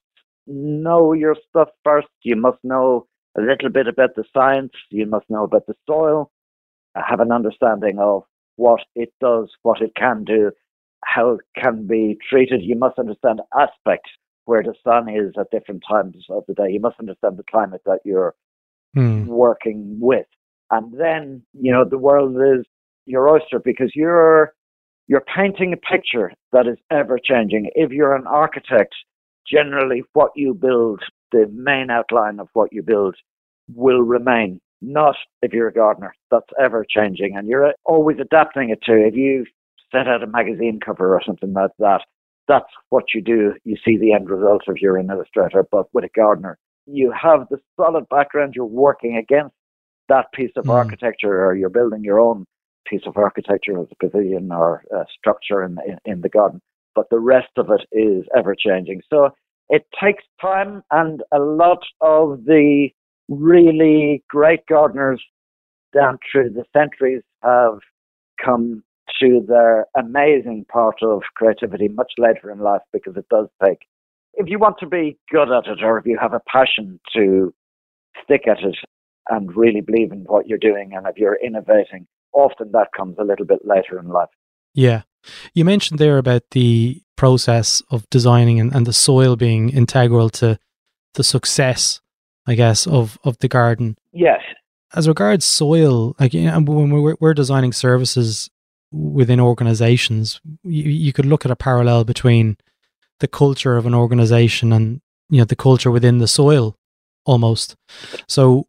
know 0.48 1.14
your 1.14 1.36
stuff 1.50 1.70
first. 1.84 2.08
You 2.24 2.36
must 2.36 2.58
know 2.64 3.08
a 3.38 3.42
little 3.42 3.70
bit 3.70 3.88
about 3.88 4.16
the 4.16 4.26
science. 4.34 4.74
You 4.90 5.06
must 5.06 5.30
know 5.30 5.44
about 5.44 5.66
the 5.68 5.76
soil, 5.88 6.32
have 6.96 7.20
an 7.20 7.32
understanding 7.32 8.00
of 8.00 8.24
what 8.56 8.82
it 8.96 9.12
does, 9.20 9.50
what 9.64 9.82
it 9.82 9.94
can 9.96 10.24
do, 10.24 10.52
how 11.06 11.32
it 11.32 11.62
can 11.62 11.88
be 11.88 12.18
treated. 12.30 12.62
You 12.62 12.78
must 12.78 13.00
understand 13.00 13.42
aspects 13.58 14.10
where 14.46 14.64
the 14.64 14.74
sun 14.84 15.10
is 15.10 15.34
at 15.40 15.52
different 15.52 15.84
times 15.90 16.18
of 16.30 16.44
the 16.48 16.54
day. 16.54 16.70
You 16.72 16.80
must 16.80 17.00
understand 17.00 17.38
the 17.38 17.44
climate 17.50 17.82
that 17.86 18.00
you're 18.04 18.36
hmm. 18.94 19.26
working 19.26 19.98
with. 20.00 20.28
And 20.72 20.98
then, 21.00 21.44
you 21.54 21.72
know, 21.72 21.86
the 21.86 21.98
world 21.98 22.36
is 22.36 22.66
your 23.06 23.30
oyster 23.30 23.60
because 23.60 23.92
you're 23.96 24.54
you're 25.08 25.26
painting 25.36 25.74
a 25.74 25.78
picture 25.78 26.32
that 26.54 26.68
is 26.68 26.78
ever 26.90 27.20
changing. 27.22 27.70
If 27.76 27.92
you're 27.92 28.16
an 28.16 28.26
architect, 28.26 28.96
generally 29.46 30.04
what 30.14 30.32
you 30.36 30.54
build, 30.54 31.02
the 31.32 31.48
main 31.54 31.90
outline 31.90 32.40
of 32.40 32.48
what 32.54 32.72
you 32.72 32.82
build 32.82 33.16
will 33.74 34.02
remain. 34.02 34.62
Not 34.82 35.16
if 35.42 35.54
you're 35.54 35.68
a 35.68 35.74
gardener. 35.74 36.14
That's 36.32 36.50
ever 36.60 36.86
changing 36.90 37.36
and 37.36 37.48
you're 37.48 37.74
always 37.86 38.18
adapting 38.20 38.70
it 38.70 38.82
to. 38.84 38.94
If 38.94 39.16
you 39.16 39.46
set 39.94 40.08
out 40.08 40.24
a 40.24 40.28
magazine 40.28 40.80
cover 40.84 41.16
or 41.16 41.22
something 41.26 41.54
like 41.54 41.72
that, 41.80 42.02
that's 42.48 42.70
what 42.90 43.06
you 43.14 43.22
do. 43.22 43.54
You 43.64 43.78
see 43.86 43.98
the 43.98 44.14
end 44.14 44.30
result 44.30 44.64
if 44.68 44.82
you're 44.82 44.98
an 44.98 45.10
illustrator, 45.10 45.66
but 45.72 45.86
with 45.94 46.04
a 46.04 46.10
gardener, 46.16 46.58
you 46.86 47.12
have 47.12 47.48
the 47.50 47.58
solid 47.78 48.08
background. 48.10 48.54
You're 48.56 48.66
working 48.66 49.16
against 49.18 49.56
that 50.10 50.26
piece 50.34 50.52
of 50.58 50.66
mm. 50.66 50.74
architecture 50.74 51.46
or 51.46 51.56
you're 51.56 51.70
building 51.70 52.04
your 52.04 52.20
own 52.20 52.46
piece 52.86 53.04
of 53.06 53.16
architecture 53.16 53.80
as 53.80 53.88
a 53.92 53.96
pavilion 53.96 54.52
or 54.52 54.84
a 54.92 55.06
structure 55.18 55.64
in, 55.64 55.78
in, 55.88 55.98
in 56.06 56.22
the 56.22 56.30
garden, 56.30 56.62
but 56.96 57.10
the 57.10 57.20
rest 57.20 57.52
of 57.58 57.70
it 57.70 57.88
is 57.98 58.26
ever 58.36 58.56
changing. 58.56 59.02
So 59.10 59.30
it 59.70 59.88
takes 60.04 60.24
time, 60.42 60.84
and 60.92 61.24
a 61.32 61.40
lot 61.40 61.80
of 62.02 62.44
the 62.46 62.90
really 63.30 64.24
great 64.30 64.66
gardeners 64.68 65.24
down 65.96 66.20
through 66.30 66.50
the 66.50 66.66
centuries 66.74 67.24
have 67.42 67.80
come 68.44 68.84
to 69.20 69.44
their 69.48 69.86
amazing 69.98 70.66
part 70.72 70.96
of 71.02 71.22
creativity 71.36 71.88
much 71.88 72.12
later 72.18 72.52
in 72.52 72.60
life 72.60 72.82
because 72.92 73.16
it 73.16 73.28
does 73.30 73.48
take. 73.64 73.80
If 74.36 74.50
you 74.50 74.58
want 74.60 74.78
to 74.80 74.88
be 74.88 75.18
good 75.32 75.52
at 75.52 75.68
it 75.68 75.84
or 75.84 75.98
if 75.98 76.06
you 76.06 76.18
have 76.20 76.34
a 76.34 76.42
passion 76.52 77.00
to 77.16 77.54
stick 78.24 78.48
at 78.48 78.60
it 78.60 78.78
and 79.30 79.56
really 79.56 79.82
believe 79.82 80.12
in 80.12 80.24
what 80.28 80.48
you're 80.48 80.58
doing 80.58 80.92
and 80.94 81.08
if 81.08 81.18
you're 81.18 81.38
innovating, 81.44 82.08
often 82.34 82.72
that 82.72 82.88
comes 82.96 83.18
a 83.20 83.24
little 83.24 83.46
bit 83.46 83.60
later 83.64 84.00
in 84.00 84.10
life. 84.10 84.30
Yeah. 84.74 85.04
You 85.54 85.66
mentioned 85.66 86.00
there 86.00 86.18
about 86.18 86.44
the 86.52 87.02
process 87.16 87.82
of 87.92 88.10
designing 88.10 88.60
and, 88.60 88.74
and 88.74 88.86
the 88.86 88.94
soil 88.94 89.36
being 89.36 89.70
integral 89.70 90.30
to 90.32 90.58
the 91.14 91.24
success, 91.24 92.02
I 92.48 92.56
guess, 92.56 92.88
of, 92.88 93.18
of 93.24 93.38
the 93.38 93.48
garden. 93.48 93.98
Yes. 94.12 94.42
As 94.96 95.08
regards 95.08 95.46
soil, 95.46 96.16
like 96.20 96.34
you 96.34 96.44
know, 96.44 96.60
when 96.60 96.90
we're, 96.90 97.16
we're 97.20 97.34
designing 97.34 97.72
services 97.72 98.50
within 98.94 99.40
organizations, 99.40 100.40
you, 100.64 100.84
you 100.84 101.12
could 101.12 101.26
look 101.26 101.46
at 101.46 101.52
a 101.52 101.56
parallel 101.56 102.04
between 102.04 102.58
the 103.20 103.28
culture 103.28 103.76
of 103.76 103.86
an 103.86 103.96
organization 103.96 104.72
and 104.72 105.02
you 105.30 105.40
know 105.40 105.46
the 105.46 105.56
culture 105.56 105.92
within 105.92 106.20
the 106.20 106.28
soil 106.28 106.78
almost. 107.26 107.76
So 108.28 108.68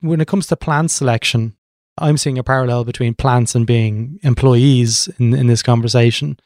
when 0.00 0.20
it 0.20 0.28
comes 0.28 0.46
to 0.48 0.56
plant 0.56 0.90
selection, 0.90 1.56
I'm 1.98 2.16
seeing 2.16 2.38
a 2.38 2.44
parallel 2.44 2.84
between 2.84 3.14
plants 3.14 3.54
and 3.54 3.66
being 3.66 4.18
employees 4.22 5.08
in, 5.18 5.32
in 5.32 5.46
this 5.46 5.62
conversation. 5.62 6.38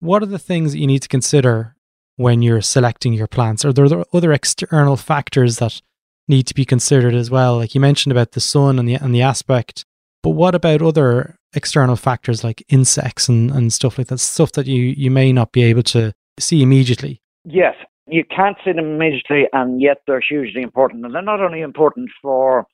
What 0.00 0.22
are 0.22 0.26
the 0.26 0.38
things 0.38 0.72
that 0.72 0.78
you 0.78 0.86
need 0.86 1.02
to 1.02 1.08
consider 1.08 1.74
when 2.16 2.42
you're 2.42 2.60
selecting 2.60 3.14
your 3.14 3.26
plants? 3.26 3.64
Are 3.64 3.72
there 3.72 4.04
other 4.12 4.32
external 4.32 4.96
factors 4.96 5.58
that 5.58 5.80
need 6.28 6.46
to 6.46 6.54
be 6.54 6.64
considered 6.64 7.14
as 7.14 7.30
well? 7.30 7.56
Like 7.56 7.74
you 7.74 7.80
mentioned 7.80 8.12
about 8.12 8.32
the 8.32 8.40
sun 8.40 8.78
and 8.78 8.88
the 8.88 8.94
and 8.94 9.14
the 9.14 9.22
aspect, 9.22 9.84
but 10.22 10.30
what 10.30 10.54
about 10.54 10.82
other 10.82 11.38
external 11.54 11.96
factors 11.96 12.44
like 12.44 12.64
insects 12.68 13.28
and, 13.28 13.50
and 13.50 13.72
stuff 13.72 13.98
like 13.98 14.08
that? 14.08 14.18
Stuff 14.18 14.52
that 14.52 14.66
you, 14.66 14.94
you 14.96 15.10
may 15.10 15.32
not 15.32 15.52
be 15.52 15.62
able 15.64 15.82
to 15.84 16.12
see 16.38 16.62
immediately. 16.62 17.20
Yes, 17.44 17.74
you 18.06 18.24
can't 18.24 18.56
see 18.64 18.72
them 18.72 18.86
immediately, 18.86 19.44
and 19.52 19.80
yet 19.80 19.98
they're 20.06 20.20
hugely 20.20 20.62
important. 20.62 21.04
And 21.04 21.14
they're 21.14 21.22
not 21.22 21.40
only 21.40 21.60
important 21.60 22.10
for 22.20 22.66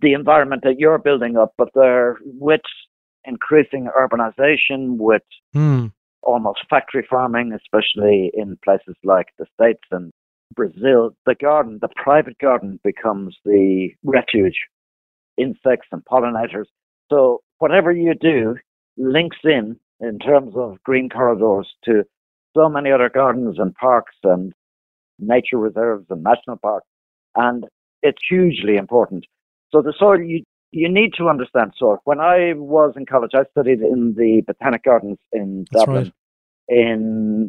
the 0.00 0.12
environment 0.12 0.62
that 0.64 0.78
you're 0.78 0.98
building 0.98 1.36
up, 1.36 1.52
but 1.58 1.68
they're 1.74 2.18
with 2.24 2.60
increasing 3.24 3.88
urbanization, 3.98 4.96
with 4.98 5.22
mm. 5.54 5.92
almost 6.22 6.60
factory 6.68 7.06
farming, 7.08 7.52
especially 7.52 8.30
in 8.34 8.58
places 8.64 8.96
like 9.04 9.28
the 9.38 9.46
States 9.54 9.82
and 9.90 10.12
Brazil. 10.54 11.10
The 11.26 11.34
garden, 11.34 11.78
the 11.80 11.88
private 12.02 12.38
garden, 12.38 12.80
becomes 12.84 13.36
the 13.44 13.90
refuge, 14.04 14.58
insects 15.36 15.88
and 15.92 16.04
pollinators. 16.04 16.66
So 17.10 17.42
whatever 17.64 17.90
you 17.90 18.12
do 18.20 18.54
links 18.98 19.38
in 19.42 19.74
in 19.98 20.18
terms 20.18 20.52
of 20.54 20.76
green 20.84 21.08
corridors 21.08 21.66
to 21.82 22.02
so 22.54 22.68
many 22.68 22.92
other 22.92 23.08
gardens 23.08 23.56
and 23.58 23.74
parks 23.76 24.14
and 24.22 24.52
nature 25.18 25.56
reserves 25.56 26.04
and 26.10 26.22
national 26.22 26.58
parks. 26.58 26.86
And 27.36 27.64
it's 28.02 28.18
hugely 28.28 28.76
important. 28.76 29.24
So 29.72 29.80
the 29.80 29.94
soil, 29.98 30.20
you, 30.20 30.44
you 30.72 30.90
need 30.92 31.12
to 31.16 31.30
understand 31.30 31.72
soil. 31.78 31.96
When 32.04 32.20
I 32.20 32.52
was 32.54 32.92
in 32.98 33.06
college, 33.06 33.30
I 33.32 33.44
studied 33.52 33.80
in 33.80 34.12
the 34.14 34.42
Botanic 34.46 34.84
Gardens 34.84 35.16
in 35.32 35.64
That's 35.72 35.86
Dublin 35.86 36.12
right. 36.68 36.78
in 36.78 37.48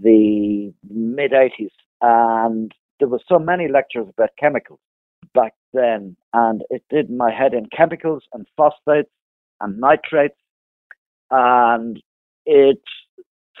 the 0.00 0.72
mid 0.88 1.32
80s. 1.32 1.76
And 2.00 2.72
there 3.00 3.08
were 3.08 3.20
so 3.28 3.38
many 3.38 3.68
lectures 3.68 4.06
about 4.08 4.30
chemicals 4.40 4.80
back 5.34 5.52
then. 5.74 6.16
And 6.32 6.62
it 6.70 6.82
did 6.88 7.10
my 7.10 7.30
head 7.30 7.52
in 7.52 7.66
chemicals 7.76 8.22
and 8.32 8.46
phosphates 8.56 9.10
and 9.62 9.78
nitrates. 9.78 10.36
And 11.30 12.02
it 12.44 12.82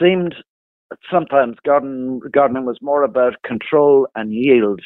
seemed 0.00 0.34
sometimes 1.10 1.56
garden, 1.64 2.20
gardening 2.32 2.66
was 2.66 2.78
more 2.82 3.02
about 3.02 3.42
control 3.44 4.08
and 4.14 4.32
yield 4.32 4.80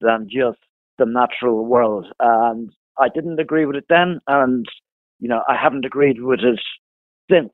than 0.00 0.28
just 0.30 0.58
the 0.98 1.06
natural 1.06 1.64
world. 1.64 2.06
And 2.20 2.70
I 2.98 3.08
didn't 3.08 3.40
agree 3.40 3.66
with 3.66 3.76
it 3.76 3.86
then, 3.88 4.20
and 4.26 4.66
you 5.20 5.28
know 5.28 5.42
I 5.48 5.56
haven't 5.56 5.84
agreed 5.84 6.22
with 6.22 6.40
it 6.40 6.60
since. 7.30 7.50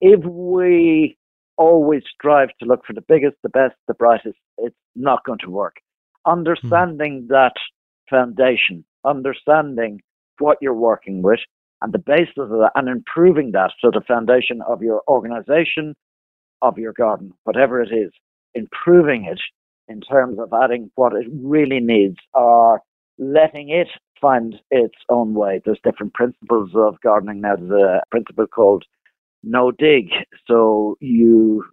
If 0.00 0.24
we 0.24 1.18
always 1.58 2.02
strive 2.14 2.48
to 2.58 2.66
look 2.66 2.86
for 2.86 2.94
the 2.94 3.04
biggest, 3.06 3.36
the 3.42 3.50
best, 3.50 3.74
the 3.86 3.94
brightest, 3.94 4.38
it's 4.56 4.76
not 4.96 5.24
going 5.24 5.38
to 5.40 5.50
work. 5.50 5.76
Understanding 6.26 7.22
hmm. 7.22 7.32
that 7.32 7.52
foundation, 8.08 8.84
understanding 9.04 10.00
what 10.38 10.56
you're 10.62 10.72
working 10.72 11.20
with, 11.20 11.40
and 11.82 11.92
the 11.92 11.98
basis 11.98 12.34
of 12.36 12.50
that, 12.50 12.72
and 12.74 12.88
improving 12.88 13.52
that, 13.52 13.72
so 13.80 13.90
the 13.90 14.02
foundation 14.06 14.60
of 14.68 14.82
your 14.82 15.02
organization, 15.08 15.94
of 16.62 16.78
your 16.78 16.92
garden, 16.92 17.32
whatever 17.44 17.80
it 17.80 17.90
is, 17.92 18.12
improving 18.54 19.24
it 19.24 19.40
in 19.88 20.00
terms 20.00 20.38
of 20.38 20.52
adding 20.52 20.90
what 20.94 21.14
it 21.14 21.26
really 21.32 21.80
needs 21.80 22.16
or 22.34 22.80
letting 23.18 23.70
it 23.70 23.88
find 24.20 24.56
its 24.70 24.96
own 25.08 25.34
way. 25.34 25.60
There's 25.64 25.80
different 25.82 26.14
principles 26.14 26.70
of 26.74 27.00
gardening 27.02 27.40
now. 27.40 27.56
There's 27.56 27.70
a 27.70 28.02
principle 28.10 28.46
called 28.46 28.84
no 29.42 29.70
dig. 29.70 30.10
So 30.46 30.96
you 31.00 31.64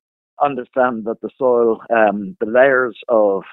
understand 0.42 1.06
that 1.06 1.20
the 1.22 1.30
soil, 1.38 1.82
um, 1.94 2.38
the 2.40 2.46
layers 2.46 2.98
of 3.10 3.44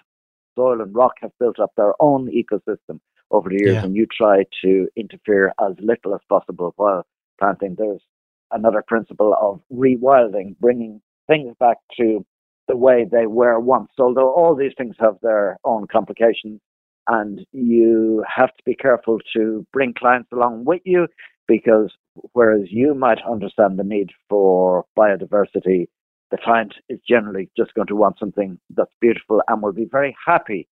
soil 0.54 0.80
and 0.80 0.94
rock 0.94 1.14
have 1.22 1.32
built 1.40 1.58
up 1.58 1.72
their 1.76 1.94
own 2.00 2.30
ecosystem 2.30 3.00
over 3.34 3.48
the 3.48 3.58
years, 3.58 3.74
yeah. 3.74 3.84
and 3.84 3.94
you 3.94 4.06
try 4.06 4.44
to 4.62 4.88
interfere 4.96 5.52
as 5.60 5.74
little 5.80 6.14
as 6.14 6.20
possible 6.28 6.72
while 6.76 7.04
planting. 7.38 7.74
There's 7.76 8.02
another 8.50 8.82
principle 8.86 9.34
of 9.40 9.60
rewilding, 9.72 10.56
bringing 10.60 11.00
things 11.26 11.54
back 11.58 11.78
to 11.98 12.24
the 12.68 12.76
way 12.76 13.06
they 13.10 13.26
were 13.26 13.58
once. 13.60 13.90
Although 13.98 14.32
all 14.32 14.54
these 14.54 14.72
things 14.78 14.96
have 15.00 15.16
their 15.22 15.58
own 15.64 15.86
complications, 15.86 16.60
and 17.08 17.40
you 17.52 18.24
have 18.34 18.48
to 18.48 18.62
be 18.64 18.74
careful 18.74 19.18
to 19.36 19.66
bring 19.72 19.92
clients 19.92 20.30
along 20.32 20.64
with 20.64 20.80
you 20.84 21.06
because 21.46 21.92
whereas 22.32 22.62
you 22.70 22.94
might 22.94 23.18
understand 23.30 23.78
the 23.78 23.84
need 23.84 24.10
for 24.28 24.84
biodiversity, 24.98 25.86
the 26.30 26.38
client 26.42 26.74
is 26.88 26.98
generally 27.06 27.50
just 27.56 27.74
going 27.74 27.86
to 27.86 27.96
want 27.96 28.18
something 28.18 28.58
that's 28.74 28.90
beautiful 29.00 29.42
and 29.48 29.62
will 29.62 29.72
be 29.72 29.86
very 29.90 30.16
happy 30.26 30.66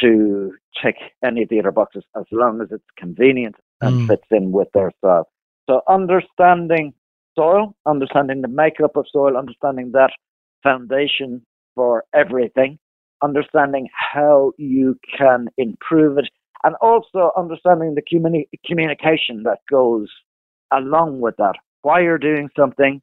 to 0.00 0.52
tick 0.82 0.96
any 1.24 1.42
of 1.42 1.48
the 1.48 1.58
other 1.58 1.70
boxes 1.70 2.04
as 2.16 2.24
long 2.32 2.60
as 2.60 2.68
it's 2.70 2.84
convenient 2.96 3.56
and 3.80 4.02
mm. 4.02 4.06
fits 4.06 4.26
in 4.30 4.52
with 4.52 4.68
their 4.74 4.92
style. 4.98 5.28
So 5.68 5.82
understanding 5.88 6.94
soil, 7.36 7.74
understanding 7.86 8.42
the 8.42 8.48
makeup 8.48 8.96
of 8.96 9.06
soil, 9.10 9.36
understanding 9.36 9.92
that 9.92 10.10
foundation 10.62 11.44
for 11.74 12.04
everything, 12.14 12.78
understanding 13.22 13.88
how 13.94 14.52
you 14.58 14.98
can 15.16 15.48
improve 15.56 16.18
it, 16.18 16.28
and 16.64 16.74
also 16.80 17.32
understanding 17.36 17.94
the 17.94 18.02
communi- 18.02 18.48
communication 18.66 19.42
that 19.44 19.58
goes 19.70 20.08
along 20.72 21.20
with 21.20 21.36
that. 21.38 21.54
Why 21.82 22.00
you're 22.00 22.18
doing 22.18 22.48
something, 22.56 23.00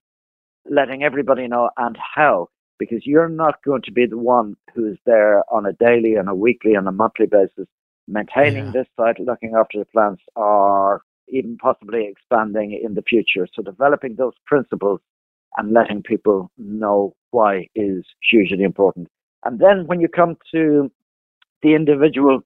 letting 0.69 1.03
everybody 1.03 1.47
know, 1.47 1.69
and 1.77 1.97
how. 2.15 2.47
Because 2.79 3.05
you're 3.05 3.29
not 3.29 3.63
going 3.63 3.81
to 3.83 3.91
be 3.91 4.05
the 4.05 4.17
one 4.17 4.55
who's 4.73 4.97
there 5.05 5.43
on 5.53 5.65
a 5.65 5.73
daily, 5.73 6.15
and 6.15 6.29
a 6.29 6.35
weekly, 6.35 6.73
and 6.73 6.87
a 6.87 6.91
monthly 6.91 7.27
basis, 7.27 7.67
maintaining 8.07 8.67
yeah. 8.67 8.71
this 8.71 8.87
site, 8.97 9.19
looking 9.19 9.53
after 9.55 9.77
the 9.79 9.85
plants, 9.85 10.23
or 10.35 11.03
even 11.27 11.57
possibly 11.57 12.07
expanding 12.07 12.79
in 12.83 12.95
the 12.95 13.03
future. 13.03 13.47
So 13.53 13.61
developing 13.61 14.15
those 14.15 14.33
principles 14.45 15.01
and 15.57 15.73
letting 15.73 16.03
people 16.03 16.51
know 16.57 17.15
why 17.31 17.67
is 17.75 18.05
hugely 18.29 18.63
important. 18.63 19.07
And 19.45 19.59
then 19.59 19.87
when 19.87 19.99
you 19.99 20.07
come 20.07 20.37
to 20.53 20.91
the 21.61 21.75
individual 21.75 22.41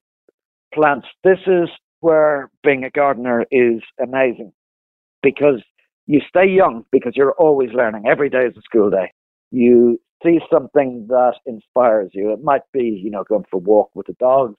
plants, 0.74 1.08
this 1.24 1.40
is 1.48 1.70
where 2.00 2.50
being 2.64 2.84
a 2.84 2.90
gardener 2.90 3.46
is 3.52 3.82
amazing 4.02 4.52
because 5.22 5.62
you 6.06 6.22
stay 6.28 6.46
young 6.46 6.86
because 6.92 7.14
you're 7.16 7.34
always 7.34 7.70
learning. 7.74 8.04
Every 8.08 8.30
day 8.30 8.46
is 8.46 8.58
a 8.58 8.62
school 8.62 8.90
day. 8.90 9.12
You 9.54 10.00
see 10.24 10.40
something 10.52 11.06
that 11.10 11.36
inspires 11.46 12.10
you. 12.14 12.34
It 12.34 12.44
might 12.44 12.64
be, 12.74 13.00
you 13.04 13.12
know, 13.12 13.24
going 13.24 13.46
for 13.52 13.58
a 13.58 13.60
walk 13.60 13.92
with 13.94 14.08
the 14.08 14.14
dogs. 14.14 14.56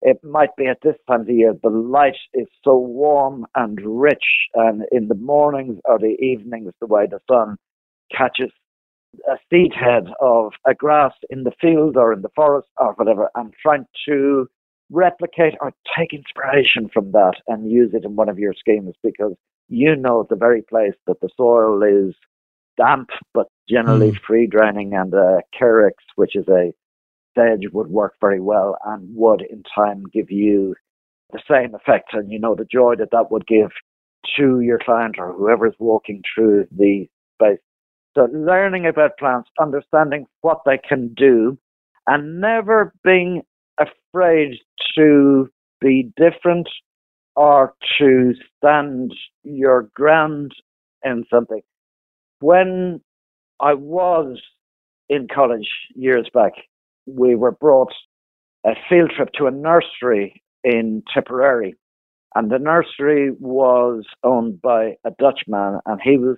It 0.00 0.22
might 0.22 0.54
be 0.56 0.66
at 0.66 0.78
this 0.80 0.94
time 1.08 1.22
of 1.22 1.26
the 1.26 1.34
year, 1.34 1.54
the 1.60 1.70
light 1.70 2.16
is 2.34 2.46
so 2.62 2.78
warm 2.78 3.46
and 3.56 3.80
rich, 3.82 4.22
and 4.54 4.84
in 4.92 5.08
the 5.08 5.16
mornings 5.16 5.80
or 5.86 5.98
the 5.98 6.16
evenings, 6.20 6.72
the 6.80 6.86
way 6.86 7.08
the 7.10 7.18
sun 7.28 7.56
catches 8.16 8.52
a 9.28 9.38
seed 9.50 9.72
head 9.74 10.06
of 10.20 10.52
a 10.64 10.72
grass 10.72 11.14
in 11.30 11.42
the 11.42 11.50
field 11.60 11.96
or 11.96 12.12
in 12.12 12.22
the 12.22 12.30
forest 12.36 12.68
or 12.76 12.92
whatever, 12.92 13.28
and 13.34 13.52
trying 13.60 13.86
to 14.06 14.46
replicate 14.88 15.54
or 15.60 15.72
take 15.98 16.12
inspiration 16.12 16.88
from 16.94 17.10
that 17.10 17.34
and 17.48 17.72
use 17.72 17.90
it 17.92 18.04
in 18.04 18.14
one 18.14 18.28
of 18.28 18.38
your 18.38 18.54
schemes 18.54 18.94
because 19.02 19.34
you 19.68 19.96
know 19.96 20.24
the 20.30 20.36
very 20.36 20.62
place 20.62 20.94
that 21.08 21.20
the 21.20 21.28
soil 21.36 21.82
is 21.82 22.14
damp 22.78 23.10
but 23.34 23.48
generally 23.68 24.12
mm. 24.12 24.20
free 24.26 24.46
draining 24.46 24.94
and 24.94 25.12
a 25.12 25.40
carex, 25.60 25.92
which 26.16 26.34
is 26.34 26.46
a 26.48 26.72
stage, 27.32 27.68
would 27.72 27.88
work 27.88 28.14
very 28.20 28.40
well 28.40 28.76
and 28.86 29.14
would 29.14 29.42
in 29.42 29.62
time 29.74 30.04
give 30.12 30.30
you 30.30 30.74
the 31.32 31.40
same 31.50 31.74
effect. 31.74 32.14
And 32.14 32.30
you 32.30 32.38
know 32.38 32.54
the 32.54 32.64
joy 32.64 32.94
that 32.96 33.10
that 33.12 33.30
would 33.30 33.46
give 33.46 33.70
to 34.36 34.60
your 34.60 34.78
client 34.78 35.16
or 35.18 35.32
whoever's 35.32 35.74
walking 35.78 36.22
through 36.34 36.66
the 36.70 37.06
space 37.34 37.58
so 38.18 38.28
learning 38.32 38.86
about 38.86 39.16
plants, 39.18 39.48
understanding 39.60 40.26
what 40.40 40.62
they 40.66 40.78
can 40.78 41.14
do, 41.14 41.56
and 42.06 42.40
never 42.40 42.92
being 43.04 43.42
afraid 43.78 44.56
to 44.96 45.48
be 45.80 46.10
different 46.16 46.68
or 47.36 47.74
to 47.98 48.34
stand 48.56 49.14
your 49.44 49.88
ground 49.94 50.52
in 51.04 51.24
something. 51.32 51.60
When 52.40 53.00
I 53.60 53.74
was 53.74 54.40
in 55.08 55.26
college 55.32 55.68
years 55.94 56.28
back, 56.32 56.52
we 57.06 57.34
were 57.34 57.52
brought 57.52 57.92
a 58.64 58.74
field 58.88 59.12
trip 59.16 59.30
to 59.34 59.46
a 59.46 59.50
nursery 59.50 60.42
in 60.62 61.02
Tipperary. 61.12 61.74
And 62.34 62.50
the 62.50 62.58
nursery 62.58 63.32
was 63.40 64.04
owned 64.22 64.60
by 64.62 64.96
a 65.04 65.10
Dutchman, 65.18 65.80
and 65.86 66.00
he 66.02 66.16
was 66.18 66.36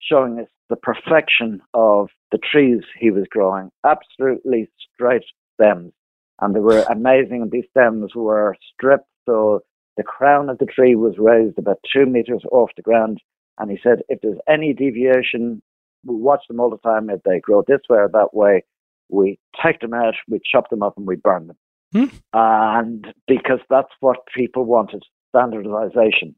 showing 0.00 0.38
us 0.38 0.48
the 0.68 0.76
perfection 0.76 1.60
of 1.74 2.10
the 2.30 2.38
trees 2.38 2.82
he 2.98 3.10
was 3.10 3.26
growing, 3.30 3.70
absolutely 3.84 4.70
straight 4.94 5.24
stems. 5.54 5.92
And 6.40 6.54
they 6.54 6.60
were 6.60 6.82
amazing. 6.82 7.48
These 7.50 7.64
stems 7.70 8.14
were 8.14 8.56
stripped, 8.72 9.08
so 9.26 9.62
The 9.96 10.04
crown 10.04 10.48
of 10.48 10.58
the 10.58 10.66
tree 10.66 10.94
was 10.94 11.18
raised 11.18 11.58
about 11.58 11.78
two 11.94 12.06
meters 12.06 12.42
off 12.52 12.70
the 12.76 12.82
ground. 12.82 13.20
And 13.58 13.70
he 13.70 13.78
said, 13.82 14.00
if 14.08 14.20
there's 14.22 14.38
any 14.48 14.72
deviation, 14.72 15.62
we 16.04 16.16
watch 16.16 16.42
them 16.48 16.60
all 16.60 16.70
the 16.70 16.78
time. 16.78 17.10
If 17.10 17.22
they 17.24 17.40
grow 17.40 17.62
this 17.66 17.80
way 17.88 17.98
or 17.98 18.10
that 18.12 18.32
way, 18.32 18.64
we 19.08 19.38
take 19.62 19.80
them 19.80 19.92
out, 19.92 20.14
we 20.28 20.40
chop 20.50 20.70
them 20.70 20.82
up, 20.82 20.96
and 20.96 21.06
we 21.06 21.16
burn 21.16 21.48
them. 21.48 21.56
Hmm. 21.92 22.16
And 22.32 23.14
because 23.26 23.58
that's 23.68 23.92
what 24.00 24.18
people 24.34 24.64
wanted 24.64 25.02
standardization. 25.28 26.34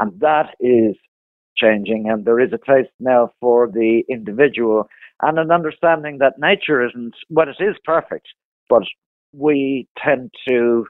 And 0.00 0.20
that 0.20 0.54
is 0.60 0.96
changing. 1.56 2.08
And 2.10 2.24
there 2.24 2.40
is 2.40 2.52
a 2.52 2.58
place 2.58 2.86
now 3.00 3.30
for 3.40 3.68
the 3.68 4.02
individual 4.10 4.88
and 5.22 5.38
an 5.38 5.50
understanding 5.50 6.18
that 6.18 6.34
nature 6.38 6.84
isn't, 6.86 7.14
well, 7.30 7.48
it 7.48 7.62
is 7.62 7.76
perfect, 7.84 8.26
but 8.68 8.82
we 9.32 9.88
tend 9.98 10.30
to, 10.46 10.86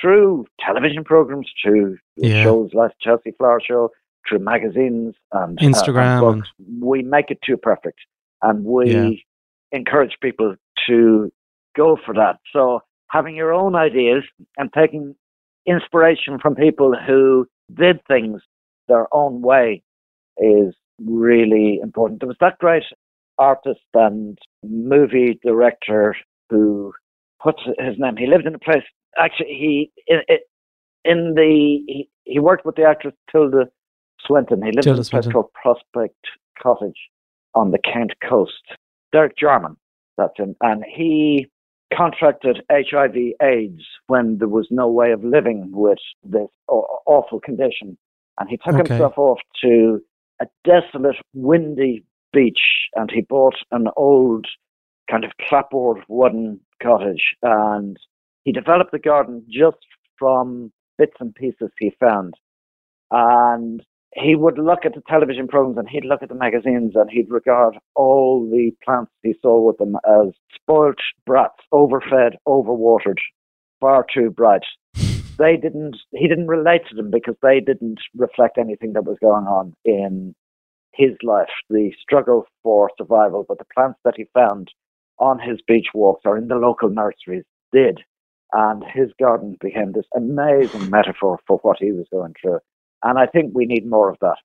through 0.00 0.46
television 0.60 1.04
programs, 1.04 1.50
through 1.62 1.96
Yeah. 2.16 2.42
shows 2.42 2.70
like 2.74 2.92
Chelsea 3.00 3.32
Flower 3.38 3.60
Show, 3.66 3.90
through 4.28 4.40
magazines 4.40 5.14
and 5.32 5.58
uh, 5.58 5.62
Instagram 5.64 5.98
and 5.98 6.20
books, 6.20 6.48
we 6.80 7.02
make 7.02 7.30
it 7.30 7.38
too 7.44 7.56
perfect. 7.56 7.98
And 8.42 8.64
we 8.64 8.90
Yeah. 8.90 9.78
encourage 9.78 10.16
people 10.22 10.56
to 10.86 11.32
go 11.76 11.96
for 12.04 12.14
that. 12.14 12.38
So 12.52 12.80
having 13.08 13.34
your 13.34 13.52
own 13.52 13.74
ideas 13.74 14.24
and 14.56 14.72
taking 14.72 15.14
inspiration 15.66 16.38
from 16.38 16.54
people 16.54 16.94
who 17.06 17.46
did 17.72 18.04
things 18.06 18.42
their 18.88 19.06
own 19.14 19.40
way 19.40 19.82
is 20.38 20.74
really 21.04 21.80
important. 21.82 22.20
There 22.20 22.28
was 22.28 22.36
that 22.40 22.58
great 22.58 22.84
artist 23.38 23.80
and 23.94 24.38
movie 24.62 25.38
director 25.42 26.14
who 26.50 26.92
what's 27.42 27.62
his 27.78 27.98
name? 27.98 28.16
He 28.16 28.26
lived 28.26 28.46
in 28.46 28.54
a 28.54 28.58
place. 28.58 28.84
Actually, 29.18 29.48
he 29.48 29.90
in, 30.06 30.20
in 31.04 31.34
the 31.34 31.82
he, 31.86 32.08
he 32.24 32.38
worked 32.38 32.64
with 32.64 32.76
the 32.76 32.84
actress 32.84 33.14
Tilda 33.30 33.68
Swinton. 34.26 34.62
He 34.62 34.72
lived 34.72 34.86
in 34.86 35.32
called 35.32 35.52
Prospect 35.52 36.26
Cottage 36.60 37.08
on 37.54 37.70
the 37.70 37.78
Kent 37.78 38.12
coast. 38.28 38.62
Derek 39.12 39.36
Jarman, 39.36 39.76
that's 40.16 40.36
him, 40.36 40.56
and 40.60 40.84
he 40.84 41.46
contracted 41.92 42.62
HIV/AIDS 42.70 43.82
when 44.08 44.38
there 44.38 44.48
was 44.48 44.66
no 44.70 44.88
way 44.88 45.12
of 45.12 45.22
living 45.22 45.70
with 45.72 45.98
this 46.24 46.48
awful 46.68 47.40
condition, 47.40 47.96
and 48.38 48.48
he 48.48 48.56
took 48.56 48.74
Okay. 48.74 48.88
himself 48.88 49.16
off 49.16 49.38
to 49.62 50.00
a 50.40 50.46
desolate, 50.64 51.16
windy 51.34 52.04
beach, 52.32 52.88
and 52.94 53.10
he 53.10 53.20
bought 53.20 53.54
an 53.70 53.86
old 53.96 54.46
kind 55.08 55.24
of 55.24 55.30
clapboard 55.48 56.02
wooden 56.08 56.58
cottage, 56.82 57.36
and 57.42 57.96
he 58.44 58.50
developed 58.50 58.90
the 58.90 58.98
garden 58.98 59.46
just 59.48 59.78
from 60.18 60.72
bits 60.98 61.16
and 61.20 61.34
pieces 61.36 61.70
he 61.78 61.90
found, 62.00 62.34
and 63.12 63.84
he 64.14 64.36
would 64.36 64.58
look 64.58 64.80
at 64.84 64.94
the 64.94 65.02
television 65.08 65.48
programs 65.48 65.76
and 65.76 65.88
he'd 65.88 66.04
look 66.04 66.22
at 66.22 66.28
the 66.28 66.34
magazines 66.34 66.92
and 66.94 67.10
he'd 67.10 67.30
regard 67.30 67.76
all 67.96 68.48
the 68.48 68.70
plants 68.84 69.10
he 69.22 69.34
saw 69.42 69.60
with 69.60 69.76
them 69.78 69.96
as 70.06 70.32
spoilt 70.54 70.98
brats, 71.26 71.58
overfed, 71.72 72.36
overwatered, 72.46 73.18
far 73.80 74.06
too 74.12 74.30
bright. 74.30 74.64
They 75.36 75.56
didn't, 75.56 75.96
he 76.12 76.28
didn't 76.28 76.46
relate 76.46 76.82
to 76.88 76.94
them 76.94 77.10
because 77.10 77.34
they 77.42 77.58
didn't 77.58 77.98
reflect 78.16 78.56
anything 78.56 78.92
that 78.92 79.04
was 79.04 79.18
going 79.20 79.46
on 79.46 79.74
in 79.84 80.32
his 80.92 81.16
life, 81.24 81.48
the 81.68 81.90
struggle 82.00 82.46
for 82.62 82.88
survival. 82.96 83.44
But 83.48 83.58
the 83.58 83.64
plants 83.74 83.98
that 84.04 84.14
he 84.16 84.26
found 84.32 84.70
on 85.18 85.40
his 85.40 85.58
beach 85.66 85.88
walks 85.92 86.22
or 86.24 86.38
in 86.38 86.46
the 86.46 86.54
local 86.54 86.88
nurseries 86.88 87.42
did. 87.72 87.98
And 88.52 88.84
his 88.84 89.10
garden 89.20 89.56
became 89.60 89.90
this 89.90 90.06
amazing 90.14 90.88
metaphor 90.88 91.40
for 91.48 91.58
what 91.62 91.78
he 91.80 91.90
was 91.90 92.06
going 92.12 92.34
through. 92.40 92.60
And 93.04 93.18
I 93.18 93.26
think 93.26 93.52
we 93.54 93.66
need 93.66 93.86
more 93.88 94.10
of 94.10 94.16
that. 94.20 94.36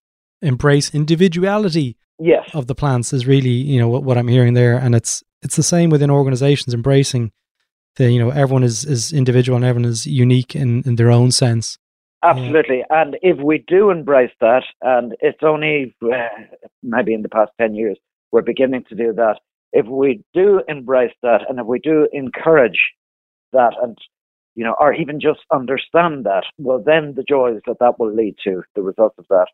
Embrace 0.41 0.93
individuality 0.93 1.97
Yes. 2.19 2.49
of 2.53 2.67
the 2.67 2.75
plants 2.75 3.13
is 3.13 3.25
really, 3.25 3.49
you 3.49 3.79
know, 3.79 3.87
what, 3.87 4.03
what 4.03 4.17
I'm 4.17 4.27
hearing 4.27 4.53
there. 4.53 4.77
And 4.77 4.93
it's 4.93 5.23
it's 5.41 5.55
the 5.55 5.63
same 5.63 5.89
within 5.89 6.11
organizations 6.11 6.73
embracing 6.73 7.31
the, 7.95 8.11
you 8.11 8.19
know, 8.19 8.29
everyone 8.29 8.63
is, 8.63 8.85
is 8.85 9.13
individual 9.13 9.55
and 9.55 9.65
everyone 9.65 9.89
is 9.89 10.05
unique 10.05 10.55
in, 10.55 10.83
in 10.83 10.95
their 10.95 11.11
own 11.11 11.31
sense. 11.31 11.77
Absolutely. 12.23 12.83
And 12.89 13.17
if 13.21 13.37
we 13.37 13.63
do 13.67 13.89
embrace 13.89 14.31
that, 14.41 14.63
and 14.81 15.15
it's 15.21 15.39
only 15.41 15.95
uh, 16.03 16.27
maybe 16.83 17.13
in 17.13 17.21
the 17.21 17.29
past 17.29 17.51
10 17.61 17.75
years, 17.75 17.97
we're 18.31 18.41
beginning 18.41 18.83
to 18.89 18.95
do 18.95 19.13
that. 19.13 19.39
If 19.71 19.85
we 19.85 20.21
do 20.33 20.61
embrace 20.67 21.13
that, 21.23 21.41
and 21.47 21.59
if 21.59 21.65
we 21.65 21.79
do 21.79 22.09
encourage 22.11 22.79
that, 23.53 23.73
and 23.81 23.97
you 24.59 24.65
know, 24.65 24.75
or 24.79 24.93
even 24.93 25.21
just 25.21 25.39
understand 25.53 26.25
that, 26.25 26.43
well, 26.57 26.81
then 26.85 27.13
the 27.15 27.23
joys 27.23 27.61
that 27.65 27.77
that 27.79 27.97
will 27.97 28.13
lead 28.13 28.35
to, 28.43 28.61
the 28.75 28.81
results 28.81 29.15
of 29.17 29.25
that, 29.29 29.47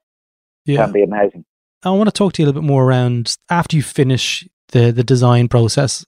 Yeah. 0.65 0.83
can 0.83 0.91
be 0.93 1.03
amazing. 1.03 1.45
I 1.83 1.91
want 1.91 2.07
to 2.07 2.11
talk 2.19 2.33
to 2.33 2.41
you 2.41 2.45
a 2.45 2.47
little 2.47 2.61
bit 2.61 2.67
more 2.67 2.83
around 2.85 3.37
after 3.49 3.75
you 3.77 3.83
finish 3.83 4.47
the 4.69 4.91
the 4.91 5.03
design 5.03 5.47
process 5.47 6.03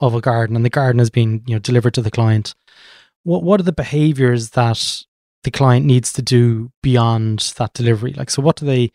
of 0.00 0.14
a 0.14 0.20
garden 0.20 0.54
and 0.54 0.64
the 0.64 0.70
garden 0.80 1.00
has 1.00 1.10
been 1.10 1.42
you 1.46 1.54
know 1.56 1.58
delivered 1.58 1.94
to 1.94 2.02
the 2.02 2.10
client. 2.18 2.54
What 3.24 3.42
what 3.42 3.58
are 3.60 3.64
the 3.64 3.72
behaviors 3.84 4.50
that 4.50 4.80
the 5.42 5.50
client 5.50 5.84
needs 5.84 6.12
to 6.12 6.22
do 6.22 6.70
beyond 6.82 7.38
that 7.58 7.72
delivery? 7.74 8.12
Like, 8.12 8.30
so 8.30 8.42
what 8.42 8.56
do 8.56 8.66
they, 8.66 8.90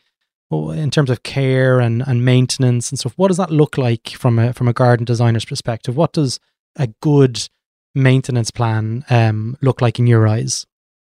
in 0.83 0.91
terms 0.91 1.09
of 1.09 1.23
care 1.23 1.81
and 1.81 2.01
and 2.07 2.23
maintenance 2.23 2.89
and 2.89 2.97
stuff? 2.99 3.17
What 3.17 3.27
does 3.27 3.37
that 3.37 3.51
look 3.51 3.77
like 3.77 4.07
from 4.21 4.39
a 4.39 4.53
from 4.53 4.69
a 4.69 4.73
garden 4.83 5.05
designer's 5.05 5.45
perspective? 5.45 5.97
What 5.97 6.13
does 6.13 6.39
a 6.77 6.87
good 7.01 7.49
maintenance 7.93 8.51
plan 8.51 9.03
um, 9.09 9.57
look 9.61 9.81
like 9.81 9.99
in 9.99 10.07
your 10.07 10.27
eyes? 10.27 10.65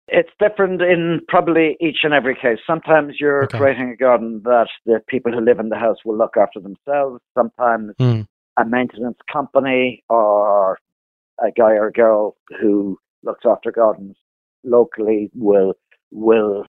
It's 0.08 0.30
different 0.38 0.82
in 0.82 1.20
probably 1.28 1.76
each 1.80 1.98
and 2.02 2.12
every 2.12 2.34
case. 2.34 2.58
Sometimes 2.66 3.14
you're 3.18 3.44
Okay. 3.44 3.58
creating 3.58 3.90
a 3.90 3.96
garden 3.96 4.42
that 4.44 4.68
the 4.84 5.00
people 5.08 5.32
who 5.32 5.40
live 5.40 5.58
in 5.58 5.68
the 5.68 5.76
house 5.76 5.98
will 6.04 6.18
look 6.18 6.36
after 6.36 6.60
themselves. 6.60 7.20
Sometimes 7.34 7.94
Mm. 7.98 8.26
a 8.58 8.64
maintenance 8.64 9.18
company 9.32 10.02
or 10.08 10.78
a 11.40 11.50
guy 11.52 11.72
or 11.72 11.90
girl 11.90 12.36
who 12.60 12.98
looks 13.22 13.44
after 13.46 13.70
gardens 13.70 14.16
locally 14.64 15.30
will 15.34 15.74
will 16.10 16.66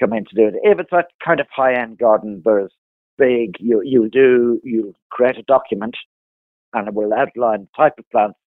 come 0.00 0.12
in 0.12 0.24
to 0.24 0.34
do 0.34 0.46
it. 0.46 0.54
If 0.62 0.78
it's 0.78 0.92
a 0.92 1.04
kind 1.22 1.40
of 1.40 1.46
high 1.50 1.74
end 1.74 1.98
garden, 1.98 2.42
there's 2.44 2.72
big 3.18 3.56
you 3.58 3.82
you 3.84 4.08
do 4.08 4.60
you 4.62 4.94
create 5.10 5.36
a 5.36 5.42
document 5.42 5.96
and 6.72 6.88
it 6.88 6.94
will 6.94 7.12
outline 7.12 7.62
the 7.62 7.68
type 7.76 7.98
of 7.98 8.08
plants 8.10 8.38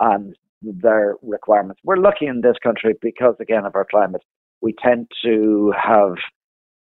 and 0.00 0.36
their 0.62 1.16
requirements. 1.22 1.80
We're 1.84 1.96
lucky 1.96 2.26
in 2.26 2.40
this 2.40 2.56
country 2.62 2.94
because 3.00 3.34
again 3.40 3.64
of 3.64 3.74
our 3.74 3.86
climate, 3.90 4.22
we 4.60 4.74
tend 4.82 5.10
to 5.24 5.72
have 5.80 6.14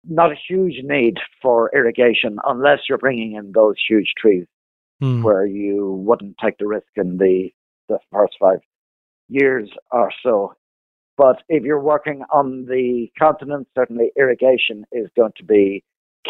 not 0.08 0.32
a 0.32 0.36
huge 0.48 0.84
need 0.84 1.18
for 1.42 1.70
irrigation 1.76 2.38
unless 2.46 2.80
you're 2.88 2.98
bringing 2.98 3.36
in 3.36 3.52
those 3.54 3.76
huge 3.88 4.14
trees 4.18 4.46
Mm. 5.02 5.24
where 5.24 5.46
you 5.46 5.92
wouldn't 6.08 6.38
take 6.44 6.58
the 6.58 6.66
risk 6.66 6.88
in 6.96 7.18
the, 7.18 7.52
the 7.88 8.00
first 8.12 8.34
five 8.40 8.62
years 9.30 9.70
or 9.92 10.12
so. 10.24 10.56
But 11.18 11.44
if 11.50 11.64
you're 11.64 11.80
working 11.80 12.24
on 12.32 12.66
the 12.66 13.12
continent, 13.20 13.68
certainly 13.78 14.12
irrigation 14.18 14.86
is 14.92 15.08
going 15.16 15.34
to 15.38 15.44
be 15.44 15.84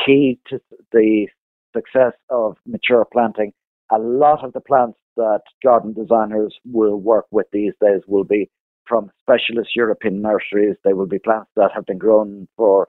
key 0.05 0.39
to 0.49 0.59
the 0.91 1.27
success 1.73 2.11
of 2.29 2.57
mature 2.65 3.05
planting. 3.05 3.53
A 3.91 3.99
lot 3.99 4.43
of 4.43 4.53
the 4.53 4.61
plants 4.61 4.97
that 5.15 5.41
garden 5.63 5.93
designers 5.93 6.53
will 6.65 6.97
work 6.97 7.25
with 7.31 7.47
these 7.51 7.73
days 7.81 8.01
will 8.07 8.23
be 8.23 8.49
from 8.87 9.09
specialist 9.21 9.75
European 9.75 10.21
nurseries. 10.21 10.75
They 10.83 10.93
will 10.93 11.07
be 11.07 11.19
plants 11.19 11.49
that 11.55 11.71
have 11.73 11.85
been 11.85 11.97
grown 11.97 12.47
for 12.55 12.87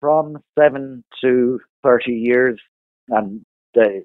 from 0.00 0.38
seven 0.58 1.04
to 1.22 1.60
30 1.82 2.12
years 2.12 2.60
and 3.08 3.44
they 3.74 4.02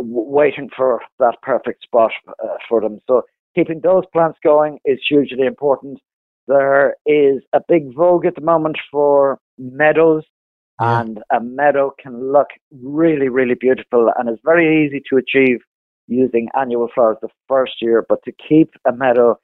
waiting 0.00 0.68
for 0.76 1.00
that 1.18 1.36
perfect 1.42 1.82
spot 1.82 2.10
uh, 2.28 2.56
for 2.68 2.80
them. 2.80 2.98
So 3.06 3.22
keeping 3.54 3.80
those 3.82 4.04
plants 4.12 4.38
going 4.44 4.78
is 4.84 4.98
hugely 5.08 5.46
important. 5.46 5.98
There 6.46 6.96
is 7.04 7.42
a 7.52 7.60
big 7.68 7.94
vogue 7.94 8.26
at 8.26 8.34
the 8.34 8.40
moment 8.40 8.78
for 8.90 9.38
meadows, 9.58 10.24
and 10.80 11.18
a 11.32 11.40
meadow 11.40 11.92
can 12.00 12.32
look 12.32 12.46
really, 12.82 13.28
really 13.28 13.56
beautiful, 13.58 14.10
and 14.16 14.28
it's 14.28 14.40
very 14.44 14.86
easy 14.86 15.02
to 15.10 15.16
achieve 15.16 15.58
using 16.08 16.48
annual 16.58 16.88
flowers 16.94 17.18
the 17.22 17.28
first 17.48 17.80
year. 17.80 18.04
But 18.08 18.22
to 18.24 18.32
keep 18.32 18.70
a 18.86 18.92
meadow 18.92 19.38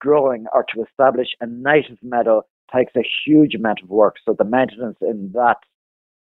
growing 0.00 0.46
or 0.52 0.64
to 0.74 0.82
establish 0.82 1.28
a 1.40 1.46
native 1.46 1.98
meadow 2.02 2.42
takes 2.74 2.92
a 2.96 3.08
huge 3.24 3.54
amount 3.54 3.80
of 3.82 3.88
work. 3.88 4.16
So 4.24 4.34
the 4.38 4.44
maintenance 4.44 4.98
in 5.00 5.30
that 5.34 5.56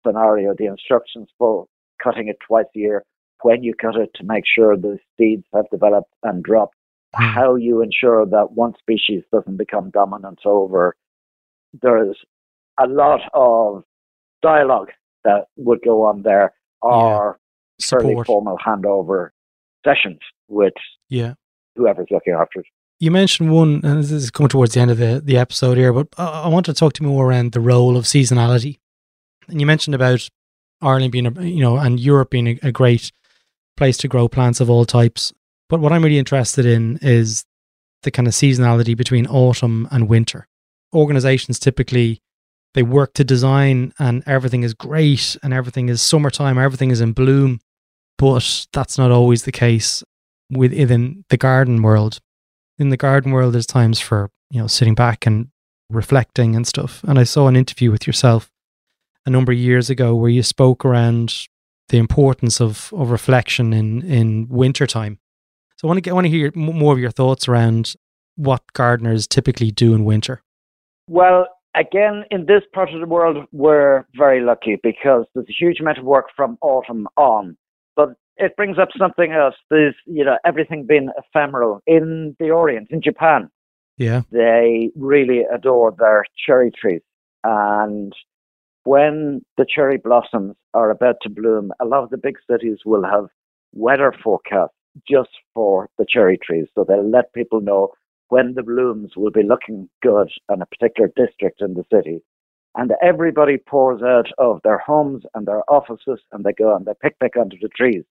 scenario, 0.04 0.54
the 0.56 0.66
instructions 0.66 1.28
for 1.38 1.66
cutting 2.02 2.28
it 2.28 2.38
twice 2.46 2.66
a 2.74 2.78
year, 2.78 3.04
when 3.42 3.62
you 3.62 3.74
cut 3.74 3.96
it 3.96 4.10
to 4.16 4.24
make 4.24 4.44
sure 4.46 4.76
the 4.76 4.98
seeds 5.16 5.44
have 5.54 5.70
developed 5.70 6.12
and 6.22 6.42
dropped, 6.42 6.76
Hmm. 7.14 7.24
how 7.24 7.54
you 7.56 7.82
ensure 7.82 8.24
that 8.24 8.52
one 8.52 8.74
species 8.78 9.22
doesn't 9.30 9.58
become 9.58 9.90
dominant 9.90 10.40
over. 10.46 10.96
There's 11.82 12.16
a 12.78 12.86
lot 12.86 13.20
of 13.34 13.84
dialogue 14.42 14.90
that 15.24 15.46
would 15.56 15.82
go 15.84 16.02
on 16.04 16.22
there, 16.22 16.54
or 16.80 17.38
fairly 17.80 18.14
formal 18.24 18.58
handover 18.58 19.30
sessions 19.84 20.18
with 20.48 20.74
Yeah. 21.08 21.34
whoever's 21.76 22.08
looking 22.10 22.34
after 22.34 22.60
it. 22.60 22.66
You 23.00 23.10
mentioned 23.10 23.50
one, 23.50 23.80
and 23.82 23.98
this 24.00 24.12
is 24.12 24.30
coming 24.30 24.48
towards 24.48 24.74
the 24.74 24.80
end 24.80 24.90
of 24.92 24.98
the, 24.98 25.20
the 25.24 25.36
episode 25.36 25.76
here, 25.76 25.92
but 25.92 26.08
I, 26.16 26.42
I 26.44 26.48
want 26.48 26.66
to 26.66 26.74
talk 26.74 26.92
to 26.94 27.02
you 27.02 27.08
more 27.08 27.26
around 27.28 27.52
the 27.52 27.60
role 27.60 27.96
of 27.96 28.04
seasonality. 28.04 28.78
And 29.48 29.60
you 29.60 29.66
mentioned 29.66 29.94
about 29.94 30.28
Ireland 30.80 31.10
being, 31.12 31.26
a, 31.26 31.42
you 31.42 31.60
know, 31.60 31.78
and 31.78 31.98
Europe 31.98 32.30
being 32.30 32.46
a, 32.46 32.58
a 32.62 32.72
great 32.72 33.10
place 33.76 33.96
to 33.98 34.08
grow 34.08 34.28
plants 34.28 34.60
of 34.60 34.70
all 34.70 34.84
types. 34.84 35.32
But 35.68 35.80
what 35.80 35.92
I'm 35.92 36.04
really 36.04 36.18
interested 36.18 36.64
in 36.64 36.98
is 37.02 37.44
the 38.02 38.10
kind 38.12 38.28
of 38.28 38.34
seasonality 38.34 38.96
between 38.96 39.26
autumn 39.26 39.88
and 39.90 40.08
winter. 40.08 40.46
Organizations 40.94 41.58
typically 41.58 42.20
they 42.74 42.82
work 42.82 43.14
to 43.14 43.24
design 43.24 43.92
and 43.98 44.22
everything 44.26 44.62
is 44.62 44.74
great 44.74 45.36
and 45.42 45.52
everything 45.52 45.88
is 45.88 46.00
summertime, 46.00 46.56
everything 46.58 46.90
is 46.90 47.00
in 47.00 47.12
bloom, 47.12 47.60
but 48.22 48.66
that's 48.72 48.96
not 48.96 49.10
always 49.10 49.42
the 49.42 49.52
case 49.52 50.04
within 50.50 51.24
the 51.28 51.36
garden 51.36 51.82
world 51.82 52.20
in 52.78 52.90
the 52.90 52.96
garden 52.96 53.32
world, 53.32 53.54
there's 53.54 53.66
times 53.66 54.00
for, 54.00 54.30
you 54.50 54.60
know, 54.60 54.66
sitting 54.66 54.94
back 54.94 55.26
and 55.26 55.48
reflecting 55.88 56.56
and 56.56 56.66
stuff. 56.66 57.02
And 57.04 57.18
I 57.18 57.24
saw 57.24 57.48
an 57.48 57.56
interview 57.56 57.90
with 57.90 58.06
yourself 58.06 58.50
a 59.24 59.30
number 59.30 59.52
of 59.52 59.58
years 59.58 59.90
ago 59.90 60.14
where 60.14 60.30
you 60.30 60.42
spoke 60.42 60.84
around 60.84 61.46
the 61.88 61.98
importance 61.98 62.60
of, 62.60 62.92
of 62.92 63.10
reflection 63.10 63.72
in, 63.72 64.02
in 64.02 64.48
wintertime. 64.48 65.18
So 65.76 65.86
I 65.86 65.88
want 65.88 65.98
to 65.98 66.00
get, 66.02 66.10
I 66.10 66.14
want 66.14 66.26
to 66.26 66.30
hear 66.30 66.52
more 66.54 66.92
of 66.92 66.98
your 66.98 67.10
thoughts 67.10 67.48
around 67.48 67.94
what 68.36 68.62
gardeners 68.72 69.26
typically 69.26 69.70
do 69.70 69.94
in 69.94 70.04
winter. 70.04 70.42
Well, 71.08 71.46
again, 71.74 72.24
in 72.30 72.46
this 72.46 72.62
part 72.72 72.92
of 72.92 73.00
the 73.00 73.06
world, 73.06 73.46
we're 73.52 74.06
very 74.16 74.40
lucky 74.40 74.78
because 74.82 75.26
there's 75.34 75.46
a 75.48 75.52
huge 75.58 75.80
amount 75.80 75.98
of 75.98 76.04
work 76.04 76.26
from 76.34 76.56
autumn 76.62 77.06
on. 77.16 77.56
But 77.96 78.10
it 78.36 78.56
brings 78.56 78.78
up 78.78 78.88
something 78.98 79.32
else. 79.32 79.54
There's, 79.70 79.94
you 80.06 80.24
know, 80.24 80.38
everything 80.44 80.86
being 80.86 81.10
ephemeral. 81.16 81.80
In 81.86 82.36
the 82.38 82.50
Orient, 82.50 82.88
in 82.90 83.02
Japan, 83.02 83.50
yeah, 83.98 84.22
they 84.30 84.90
really 84.96 85.42
adore 85.52 85.94
their 85.98 86.24
cherry 86.44 86.70
trees. 86.70 87.02
And 87.44 88.12
when 88.84 89.42
the 89.56 89.66
cherry 89.68 89.98
blossoms 89.98 90.56
are 90.74 90.90
about 90.90 91.16
to 91.22 91.30
bloom, 91.30 91.72
a 91.80 91.84
lot 91.84 92.02
of 92.02 92.10
the 92.10 92.18
big 92.18 92.36
cities 92.50 92.78
will 92.84 93.04
have 93.04 93.26
weather 93.72 94.14
forecasts 94.22 94.74
just 95.08 95.30
for 95.54 95.88
the 95.98 96.06
cherry 96.08 96.38
trees. 96.38 96.66
So 96.74 96.84
they'll 96.84 97.08
let 97.08 97.32
people 97.32 97.60
know 97.60 97.92
when 98.28 98.54
the 98.54 98.62
blooms 98.62 99.12
will 99.16 99.30
be 99.30 99.42
looking 99.42 99.88
good 100.02 100.30
in 100.52 100.62
a 100.62 100.66
particular 100.66 101.10
district 101.16 101.60
in 101.60 101.74
the 101.74 101.84
city. 101.92 102.20
And 102.74 102.92
everybody 103.02 103.58
pours 103.58 104.02
out 104.02 104.28
of 104.38 104.60
their 104.64 104.78
homes 104.78 105.24
and 105.34 105.46
their 105.46 105.62
offices 105.70 106.20
and 106.32 106.44
they 106.44 106.52
go 106.52 106.74
and 106.74 106.86
they 106.86 106.92
picnic 107.02 107.32
under 107.38 107.56
the 107.60 107.68
trees 107.68 108.04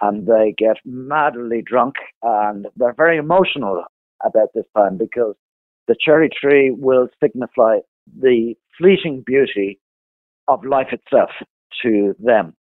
and 0.00 0.26
they 0.26 0.54
get 0.56 0.76
madly 0.84 1.62
drunk 1.62 1.96
and 2.22 2.66
they're 2.76 2.94
very 2.94 3.18
emotional 3.18 3.84
about 4.24 4.48
this 4.54 4.64
time 4.76 4.96
because 4.96 5.34
the 5.88 5.96
cherry 6.00 6.30
tree 6.30 6.70
will 6.70 7.08
signify 7.22 7.78
the 8.18 8.54
fleeting 8.78 9.22
beauty 9.26 9.78
of 10.46 10.64
life 10.64 10.88
itself 10.92 11.30
to 11.82 12.14
them. 12.18 12.54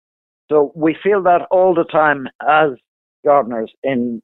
So 0.50 0.72
we 0.76 0.96
feel 1.02 1.22
that 1.24 1.48
all 1.52 1.74
the 1.74 1.86
time 1.86 2.28
as 2.48 2.72
gardeners. 3.26 3.72
In 3.84 4.22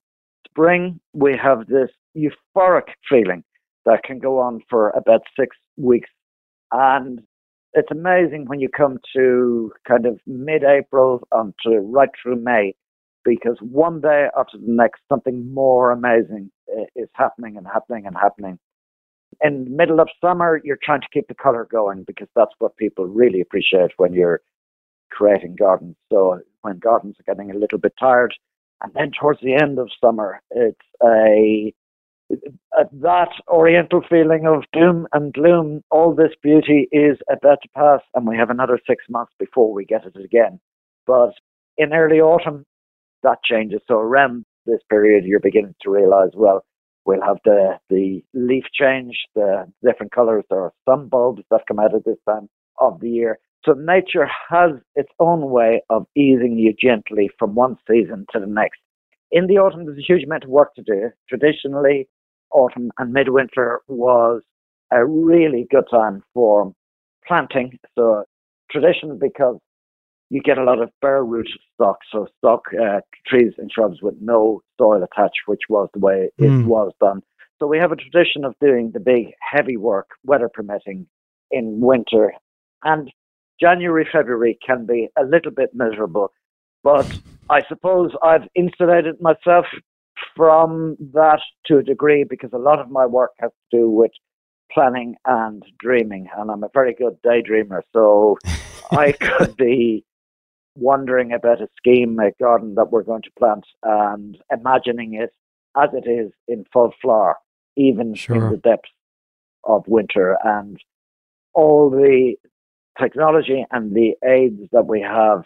spring, 0.47 0.99
we 1.13 1.38
have 1.41 1.67
this 1.67 1.89
euphoric 2.15 2.88
feeling 3.10 3.43
that 3.86 4.03
can 4.03 4.19
go 4.19 4.39
on 4.39 4.62
for 4.69 4.91
about 4.91 5.21
six 5.38 5.57
weeks. 5.77 6.10
And 6.71 7.21
it's 7.73 7.91
amazing 7.91 8.45
when 8.47 8.60
you 8.60 8.69
come 8.69 8.97
to 9.15 9.71
kind 9.88 10.05
of 10.05 10.19
mid 10.25 10.63
April 10.63 11.27
to 11.63 11.79
right 11.79 12.10
through 12.21 12.41
May 12.41 12.75
because 13.23 13.57
one 13.62 14.01
day 14.01 14.27
after 14.38 14.57
the 14.57 14.65
next, 14.67 15.01
something 15.07 15.53
more 15.53 15.91
amazing 15.91 16.51
uh, 16.75 16.84
is 16.95 17.10
happening 17.13 17.57
and 17.57 17.67
happening 17.67 18.05
and 18.05 18.15
happening. 18.15 18.57
In 19.41 19.65
the 19.65 19.69
middle 19.69 19.99
of 19.99 20.10
summer, 20.19 20.60
you're 20.63 20.79
trying 20.84 21.01
to 21.01 21.07
keep 21.13 21.27
the 21.27 21.36
color 21.36 21.67
going 21.71 22.03
because 22.05 22.27
that's 22.36 22.51
what 22.60 22.75
people 22.77 23.05
really 23.05 23.41
appreciate 23.41 23.91
when 23.97 24.13
you're 24.13 24.41
creating 25.12 25.55
gardens. 25.57 25.95
So 26.12 26.39
when 26.62 26.79
gardens 26.79 27.15
are 27.19 27.34
getting 27.34 27.51
a 27.51 27.57
little 27.57 27.79
bit 27.79 27.93
tired, 27.99 28.34
and 28.84 28.91
then 28.93 29.12
towards 29.19 29.39
the 29.41 29.53
end 29.53 29.77
of 29.77 29.89
summer, 30.03 30.41
it's 30.51 30.79
a 31.03 31.73
that 33.02 33.30
oriental 33.48 34.02
feeling 34.10 34.46
of 34.48 34.63
doom 34.74 35.08
and 35.13 35.34
gloom. 35.34 35.84
All 35.91 36.13
this 36.13 36.32
beauty 36.41 36.88
is 36.91 37.17
about 37.32 37.60
to 37.63 37.70
pass, 37.76 38.02
and 38.13 38.28
we 38.28 38.38
have 38.38 38.50
another 38.50 38.80
six 38.88 39.06
months 39.10 39.34
before 39.39 39.74
we 39.74 39.86
get 39.86 40.06
it 40.06 40.15
again. 40.24 40.60
But 41.06 41.34
in 41.78 41.94
early 41.94 42.20
autumn, 42.20 42.65
that 43.24 43.44
changes. 43.44 43.82
So 43.88 43.96
around 43.96 44.46
this 44.65 44.80
period, 44.89 45.26
you're 45.26 45.39
beginning 45.39 45.76
to 45.82 45.89
realize, 45.91 46.30
well, 46.34 46.63
we'll 47.06 47.22
have 47.22 47.38
the, 47.46 47.80
the 47.89 48.24
leaf 48.34 48.65
change, 48.74 49.15
the 49.36 49.65
different 49.84 50.12
colors. 50.12 50.44
There 50.50 50.62
are 50.62 50.74
some 50.88 51.08
bulbs 51.08 51.44
that 51.50 51.65
come 51.67 51.80
out 51.80 51.96
at 51.96 52.06
this 52.06 52.17
time 52.28 52.50
of 52.80 53.00
the 53.00 53.10
year. 53.10 53.39
So 53.65 53.74
nature 53.74 54.28
has 54.50 54.72
its 54.96 55.12
own 55.20 55.50
way 55.52 55.84
of 55.89 56.08
easing 56.15 56.58
you 56.58 56.74
gently 56.82 57.30
from 57.38 57.54
one 57.54 57.78
season 57.89 58.26
to 58.34 58.39
the 58.39 58.48
next. 58.48 58.80
In 59.32 59.48
the 59.48 59.60
autumn, 59.60 59.86
there's 59.86 60.00
a 60.00 60.02
huge 60.02 60.24
amount 60.24 60.44
of 60.44 60.50
work 60.50 60.74
to 60.76 60.82
do. 60.82 61.10
Traditionally, 61.30 62.08
autumn 62.53 62.91
and 62.97 63.13
midwinter 63.13 63.81
was 63.87 64.41
a 64.91 65.05
really 65.05 65.67
good 65.69 65.85
time 65.89 66.23
for 66.33 66.73
planting. 67.27 67.79
So 67.97 68.23
tradition 68.69 69.17
because 69.19 69.57
you 70.29 70.41
get 70.41 70.57
a 70.57 70.63
lot 70.63 70.81
of 70.81 70.89
bare 71.01 71.23
root 71.23 71.49
stock, 71.73 71.97
so 72.11 72.27
stock 72.37 72.61
uh, 72.73 73.01
trees 73.27 73.53
and 73.57 73.69
shrubs 73.71 74.01
with 74.01 74.15
no 74.21 74.61
soil 74.77 75.03
attached, 75.03 75.41
which 75.45 75.61
was 75.69 75.89
the 75.93 75.99
way 75.99 76.29
it 76.37 76.43
mm. 76.43 76.65
was 76.65 76.93
done. 77.01 77.21
So 77.59 77.67
we 77.67 77.77
have 77.77 77.91
a 77.91 77.97
tradition 77.97 78.45
of 78.45 78.55
doing 78.61 78.91
the 78.93 78.99
big 78.99 79.33
heavy 79.41 79.77
work, 79.77 80.07
weather 80.23 80.49
permitting, 80.51 81.05
in 81.51 81.81
winter. 81.81 82.33
And 82.83 83.11
January, 83.59 84.07
February 84.11 84.57
can 84.65 84.85
be 84.85 85.09
a 85.17 85.23
little 85.23 85.51
bit 85.51 85.69
miserable. 85.73 86.31
But 86.83 87.19
I 87.49 87.61
suppose 87.67 88.11
I've 88.23 88.47
insulated 88.55 89.21
myself 89.21 89.65
from 90.36 90.98
that 91.13 91.39
to 91.65 91.78
a 91.78 91.84
degree 91.84 92.24
because 92.24 92.52
a 92.54 92.58
lot 92.58 92.80
of 92.80 92.89
my 92.89 93.06
work 93.06 93.32
has 93.39 93.52
to 93.52 93.78
do 93.78 93.89
with 93.89 94.12
planning 94.72 95.15
and 95.26 95.63
dreaming. 95.80 96.28
And 96.38 96.50
I'm 96.50 96.63
a 96.63 96.70
very 96.74 96.94
good 96.94 97.17
daydreamer. 97.26 97.82
So 97.94 98.38
I 98.91 99.12
could 99.13 99.56
be 99.58 100.06
wondering 100.76 101.34
about 101.34 101.62
a 101.62 101.67
scheme, 101.78 102.17
a 102.20 102.32
garden 102.41 102.76
that 102.76 102.91
we're 102.91 103.04
going 103.04 103.24
to 103.24 103.32
plant, 103.38 103.65
and 103.84 104.38
imagining 104.52 105.15
it 105.15 105.32
as 105.78 105.89
it 105.94 106.10
is 106.10 106.32
in 106.48 106.65
full 106.72 106.94
flower, 107.02 107.38
even 107.76 108.15
sure. 108.15 108.36
in 108.36 108.52
the 108.52 108.58
depths 108.58 108.89
of 109.63 109.84
winter. 109.88 110.38
And 110.44 110.80
all 111.54 111.89
the 111.89 112.36
technology 113.00 113.65
and 113.72 113.94
the 113.94 114.13
aids 114.26 114.62
that 114.72 114.88
we 114.88 115.02
have 115.02 115.44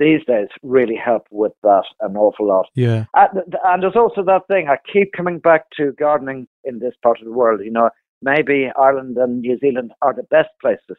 these 0.00 0.24
days 0.26 0.48
really 0.62 0.96
help 0.96 1.26
with 1.30 1.52
that 1.62 1.84
an 2.00 2.16
awful 2.16 2.48
lot. 2.48 2.66
Yeah. 2.74 3.04
And, 3.14 3.54
and 3.64 3.82
there's 3.82 3.94
also 3.94 4.24
that 4.24 4.48
thing, 4.48 4.66
I 4.68 4.78
keep 4.92 5.12
coming 5.12 5.38
back 5.38 5.66
to 5.76 5.92
gardening 5.92 6.48
in 6.64 6.80
this 6.80 6.94
part 7.02 7.18
of 7.20 7.26
the 7.26 7.32
world. 7.32 7.60
You 7.62 7.70
know, 7.70 7.90
maybe 8.22 8.70
Ireland 8.76 9.16
and 9.18 9.42
New 9.42 9.58
Zealand 9.60 9.92
are 10.02 10.14
the 10.14 10.24
best 10.24 10.48
places 10.60 10.96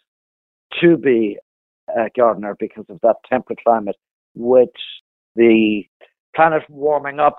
to 0.79 0.95
be 0.95 1.37
a 1.89 2.09
gardener 2.15 2.55
because 2.57 2.85
of 2.87 2.99
that 3.01 3.17
temperate 3.29 3.59
climate, 3.65 3.97
which 4.35 4.69
the 5.35 5.83
planet 6.35 6.63
warming 6.69 7.19
up. 7.19 7.37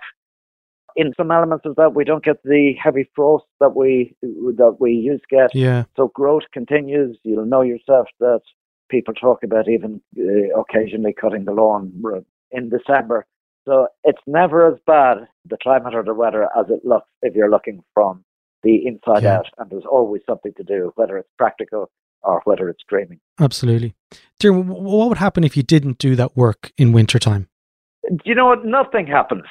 In 0.94 1.14
some 1.16 1.30
elements 1.30 1.64
of 1.64 1.76
that, 1.76 1.94
we 1.94 2.04
don't 2.04 2.22
get 2.22 2.42
the 2.44 2.74
heavy 2.82 3.08
frost 3.16 3.46
that 3.60 3.74
we 3.74 4.14
that 4.20 4.76
we 4.78 4.92
used 4.92 5.24
to 5.30 5.36
get. 5.36 5.54
Yeah. 5.54 5.84
So 5.96 6.08
growth 6.14 6.42
continues. 6.52 7.18
You'll 7.22 7.46
know 7.46 7.62
yourself 7.62 8.08
that 8.20 8.42
people 8.92 9.14
talk 9.14 9.42
about 9.42 9.68
even 9.68 10.00
uh, 10.18 10.60
occasionally 10.60 11.14
cutting 11.18 11.44
the 11.46 11.52
lawn 11.52 11.92
in 12.52 12.68
December. 12.68 13.26
So 13.64 13.88
it's 14.04 14.22
never 14.26 14.70
as 14.70 14.78
bad 14.86 15.26
the 15.48 15.56
climate 15.60 15.94
or 15.94 16.04
the 16.04 16.14
weather 16.14 16.44
as 16.56 16.66
it 16.68 16.84
looks 16.84 17.08
if 17.22 17.34
you're 17.34 17.50
looking 17.50 17.82
from 17.94 18.22
the 18.62 18.86
inside 18.86 19.24
yeah. 19.24 19.38
out, 19.38 19.46
and 19.58 19.70
there's 19.70 19.86
always 19.90 20.22
something 20.28 20.52
to 20.56 20.62
do, 20.62 20.92
whether 20.94 21.16
it's 21.18 21.28
practical 21.36 21.90
or 22.22 22.40
whether 22.44 22.68
it's 22.68 22.84
dreaming. 22.88 23.18
Absolutely. 23.40 23.94
Diarmuid, 24.38 24.68
what 24.68 25.08
would 25.08 25.18
happen 25.18 25.42
if 25.42 25.56
you 25.56 25.64
didn't 25.64 25.98
do 25.98 26.14
that 26.14 26.36
work 26.36 26.70
in 26.76 26.92
wintertime? 26.92 27.48
Do 28.08 28.18
you 28.24 28.34
know 28.34 28.46
what? 28.46 28.64
Nothing 28.64 29.06
happens. 29.06 29.44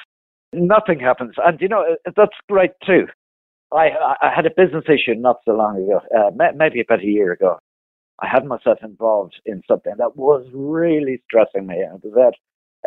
Nothing 0.54 1.00
happens. 1.00 1.34
And 1.44 1.60
you 1.60 1.68
know, 1.68 1.84
that's 2.16 2.36
great 2.48 2.70
too. 2.86 3.06
I, 3.72 3.88
I 4.20 4.30
had 4.34 4.46
a 4.46 4.50
business 4.50 4.84
issue 4.86 5.14
not 5.18 5.36
so 5.46 5.52
long 5.52 5.76
ago, 5.76 6.00
uh, 6.16 6.30
maybe 6.54 6.80
about 6.80 7.00
a 7.00 7.06
year 7.06 7.32
ago. 7.32 7.58
I 8.22 8.28
had 8.28 8.46
myself 8.46 8.78
involved 8.82 9.40
in 9.44 9.62
something 9.68 9.94
that 9.98 10.16
was 10.16 10.46
really 10.54 11.20
stressing 11.24 11.66
me. 11.66 11.84
Was 11.90 12.12
about, 12.12 12.34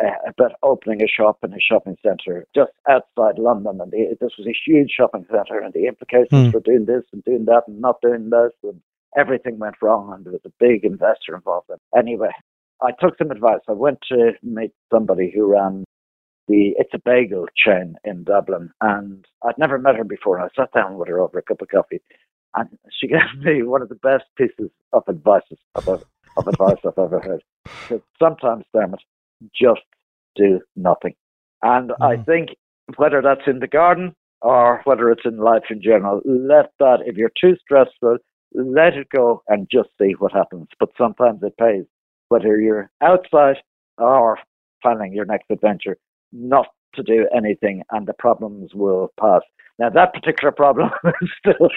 uh, 0.02 0.30
about 0.30 0.52
opening 0.62 1.02
a 1.02 1.08
shop 1.08 1.38
in 1.44 1.52
a 1.52 1.60
shopping 1.60 1.96
centre 2.02 2.46
just 2.54 2.72
outside 2.88 3.38
London. 3.38 3.78
And 3.80 3.92
the, 3.92 4.16
this 4.20 4.32
was 4.38 4.46
a 4.46 4.56
huge 4.66 4.90
shopping 4.96 5.26
centre, 5.30 5.60
and 5.60 5.74
the 5.74 5.86
implications 5.86 6.48
mm. 6.48 6.52
for 6.52 6.60
doing 6.60 6.86
this 6.86 7.04
and 7.12 7.22
doing 7.24 7.44
that 7.46 7.64
and 7.68 7.80
not 7.80 8.00
doing 8.00 8.30
this 8.30 8.52
and 8.62 8.80
everything 9.16 9.58
went 9.58 9.76
wrong 9.80 10.12
and 10.12 10.24
there 10.24 10.32
was 10.32 10.42
a 10.44 10.52
big 10.60 10.84
investor 10.84 11.34
involved. 11.34 11.70
Anyway, 11.96 12.28
I 12.82 12.90
took 13.00 13.16
some 13.18 13.30
advice. 13.30 13.60
I 13.68 13.72
went 13.72 13.98
to 14.10 14.32
meet 14.42 14.72
somebody 14.92 15.32
who 15.34 15.52
ran 15.52 15.84
the 16.48 16.74
It's 16.76 16.94
a 16.94 16.98
Bagel 16.98 17.46
chain 17.56 17.96
in 18.04 18.24
Dublin, 18.24 18.70
and 18.80 19.24
I'd 19.44 19.58
never 19.58 19.78
met 19.78 19.96
her 19.96 20.04
before. 20.04 20.40
I 20.40 20.48
sat 20.56 20.72
down 20.72 20.96
with 20.96 21.08
her 21.08 21.18
over 21.18 21.38
a 21.38 21.42
cup 21.42 21.60
of 21.60 21.68
coffee, 21.68 22.00
and 22.56 22.68
she 22.98 23.06
gave 23.08 23.20
me 23.42 23.62
one 23.62 23.82
of 23.82 23.88
the 23.88 23.94
best 23.96 24.24
pieces 24.36 24.70
of 24.92 25.02
advice 25.08 25.42
of, 25.74 25.88
of 25.88 26.48
advice 26.48 26.78
I've 26.84 26.98
ever 26.98 27.20
heard. 27.20 28.02
Sometimes, 28.18 28.64
Diarmuid, 28.72 29.00
just 29.54 29.82
do 30.34 30.60
nothing. 30.74 31.14
And 31.62 31.90
mm. 31.90 31.94
I 32.00 32.22
think 32.22 32.50
whether 32.96 33.22
that's 33.22 33.46
in 33.46 33.58
the 33.60 33.66
garden 33.66 34.14
or 34.42 34.80
whether 34.84 35.10
it's 35.10 35.24
in 35.24 35.38
life 35.38 35.64
in 35.70 35.82
general, 35.82 36.20
let 36.24 36.70
that, 36.78 36.98
if 37.06 37.16
you're 37.16 37.32
too 37.40 37.56
stressful, 37.60 38.18
let 38.54 38.94
it 38.94 39.08
go 39.14 39.42
and 39.48 39.66
just 39.70 39.88
see 40.00 40.12
what 40.18 40.32
happens. 40.32 40.68
But 40.78 40.90
sometimes 40.96 41.40
it 41.42 41.56
pays, 41.58 41.84
whether 42.28 42.58
you're 42.60 42.90
outside 43.02 43.56
or 43.98 44.38
planning 44.82 45.12
your 45.12 45.24
next 45.24 45.46
adventure, 45.50 45.96
not 46.32 46.66
to 46.94 47.02
do 47.02 47.28
anything 47.34 47.82
and 47.90 48.06
the 48.06 48.14
problems 48.14 48.72
will 48.74 49.12
pass. 49.18 49.42
Now, 49.78 49.90
that 49.90 50.14
particular 50.14 50.52
problem 50.52 50.90
is 51.22 51.30
still, 51.38 51.68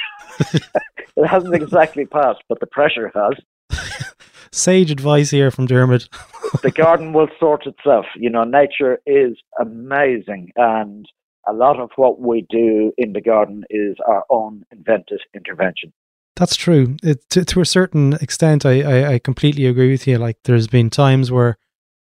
it 1.15 1.27
hasn't 1.27 1.55
exactly 1.55 2.05
passed, 2.05 2.41
but 2.47 2.59
the 2.59 2.67
pressure 2.67 3.11
has. 3.13 4.13
Sage 4.51 4.89
advice 4.89 5.29
here 5.29 5.51
from 5.51 5.67
Diarmuid. 5.67 6.07
the 6.63 6.71
garden 6.71 7.13
will 7.13 7.27
sort 7.39 7.67
itself. 7.67 8.05
You 8.15 8.29
know, 8.29 8.43
nature 8.43 8.99
is 9.05 9.37
amazing, 9.59 10.51
and 10.55 11.05
a 11.47 11.53
lot 11.53 11.79
of 11.79 11.91
what 11.97 12.19
we 12.19 12.45
do 12.49 12.91
in 12.97 13.13
the 13.13 13.21
garden 13.21 13.63
is 13.69 13.97
our 14.07 14.23
own 14.29 14.63
invented 14.71 15.21
intervention. 15.35 15.93
That's 16.35 16.55
true. 16.55 16.95
It, 17.03 17.29
to, 17.31 17.43
to 17.43 17.61
a 17.61 17.65
certain 17.65 18.13
extent, 18.13 18.65
I, 18.65 18.81
I, 18.81 19.13
I 19.13 19.19
completely 19.19 19.65
agree 19.65 19.91
with 19.91 20.07
you. 20.07 20.17
Like, 20.17 20.37
there's 20.45 20.67
been 20.67 20.89
times 20.89 21.31
where 21.31 21.57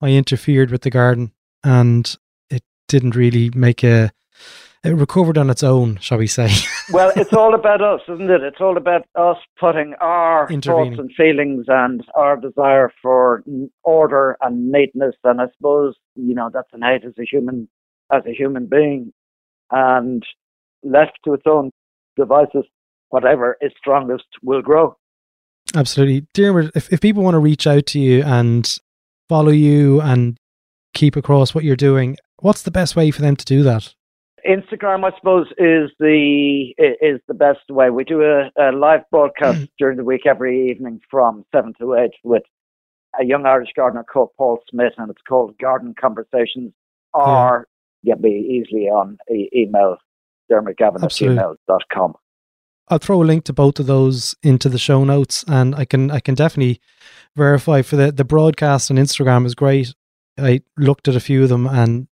I 0.01 0.11
interfered 0.11 0.71
with 0.71 0.83
the 0.83 0.91
garden 0.91 1.33
and 1.65 2.17
it 2.49 2.63
didn't 2.89 3.17
really 3.17 3.51
make 3.55 3.83
a 3.83 4.13
it 4.83 4.91
recovered 4.91 5.37
on 5.37 5.51
its 5.51 5.63
own, 5.63 5.99
shall 5.99 6.19
we 6.19 6.27
say? 6.27 6.51
well, 6.93 7.13
it's 7.15 7.35
all 7.35 7.55
about 7.55 7.83
us, 7.83 8.01
isn't 8.09 8.31
it? 8.31 8.43
It's 8.43 8.61
all 8.61 8.77
about 8.77 9.03
us 9.15 9.37
putting 9.59 9.95
our 10.01 10.49
thoughts 10.49 10.99
and 10.99 11.11
feelings 11.15 11.67
and 11.69 12.03
our 12.15 12.37
desire 12.37 12.91
for 13.03 13.45
order 13.85 14.39
and 14.41 14.73
neatness. 14.73 15.15
And 15.25 15.41
I 15.41 15.47
suppose 15.57 15.97
you 16.15 16.35
know 16.35 16.51
that's 16.53 16.71
innate 16.73 17.05
as 17.05 17.13
a 17.19 17.25
human, 17.25 17.69
as 18.11 18.23
a 18.27 18.33
human 18.33 18.67
being, 18.67 19.13
and 19.71 20.25
left 20.83 21.19
to 21.25 21.35
its 21.35 21.45
own 21.47 21.71
devices, 22.17 22.65
whatever 23.11 23.59
is 23.61 23.73
strongest 23.77 24.27
will 24.43 24.63
grow. 24.63 24.97
Absolutely, 25.75 26.27
Diarmuid. 26.33 26.71
If 26.75 26.91
if 26.91 27.01
people 27.01 27.23
want 27.23 27.35
to 27.35 27.39
reach 27.39 27.67
out 27.67 27.85
to 27.87 28.01
you 28.01 28.23
and 28.23 28.79
follow 29.29 29.53
you 29.53 30.01
and 30.01 30.39
keep 30.95 31.17
across 31.17 31.55
what 31.55 31.65
you're 31.65 31.77
doing, 31.77 32.17
what's 32.41 32.63
the 32.63 32.71
best 32.71 32.97
way 32.97 33.11
for 33.11 33.21
them 33.21 33.37
to 33.37 33.45
do 33.45 33.63
that? 33.63 33.95
Instagram, 34.49 35.05
I 35.05 35.17
suppose, 35.17 35.47
is 35.59 35.91
the 35.99 36.75
is 36.79 37.21
the 37.29 37.35
best 37.35 37.69
way. 37.69 37.91
We 37.91 38.05
do 38.05 38.23
a, 38.23 38.51
a 38.59 38.73
live 38.73 39.03
broadcast 39.11 39.61
mm. 39.61 39.69
during 39.79 39.97
the 39.97 40.05
week 40.05 40.27
every 40.27 40.71
evening 40.71 41.01
from 41.11 41.45
seven 41.55 41.75
to 41.81 41.95
eight 41.95 42.13
with 42.25 42.43
a 43.21 43.25
young 43.25 43.47
Irish 43.47 43.71
gardener 43.75 44.05
called 44.05 44.31
Paul 44.37 44.59
Smith, 44.71 44.93
and 44.99 45.11
it's 45.11 45.23
called 45.29 45.59
Garden 45.59 45.95
Conversations. 46.01 46.73
Or 47.13 47.67
yeah. 48.03 48.15
get 48.15 48.23
me 48.23 48.31
easily 48.31 48.85
on 48.85 49.19
e- 49.31 49.49
email 49.55 49.97
diarmuidgavin 50.51 51.03
at 51.03 51.11
gmail.com. 51.11 52.15
I'll 52.89 52.99
throw 52.99 53.23
a 53.23 53.25
link 53.25 53.45
to 53.45 53.53
both 53.53 53.79
of 53.79 53.87
those 53.87 54.35
into 54.43 54.69
the 54.69 54.79
show 54.79 55.05
notes, 55.05 55.45
and 55.47 55.75
I 55.75 55.85
can 55.85 56.11
I 56.11 56.21
can 56.21 56.35
definitely 56.35 56.81
verify 57.37 57.83
for 57.83 57.97
the 57.97 58.11
the 58.11 58.25
broadcast 58.25 58.91
on 58.91 58.97
Instagram 58.97 59.47
is 59.47 59.55
great. 59.55 59.95
I 60.37 60.63
looked 60.77 61.07
at 61.07 61.17
a 61.17 61.21
few 61.21 61.43
of 61.43 61.49
them, 61.49 61.67
and 61.67 62.09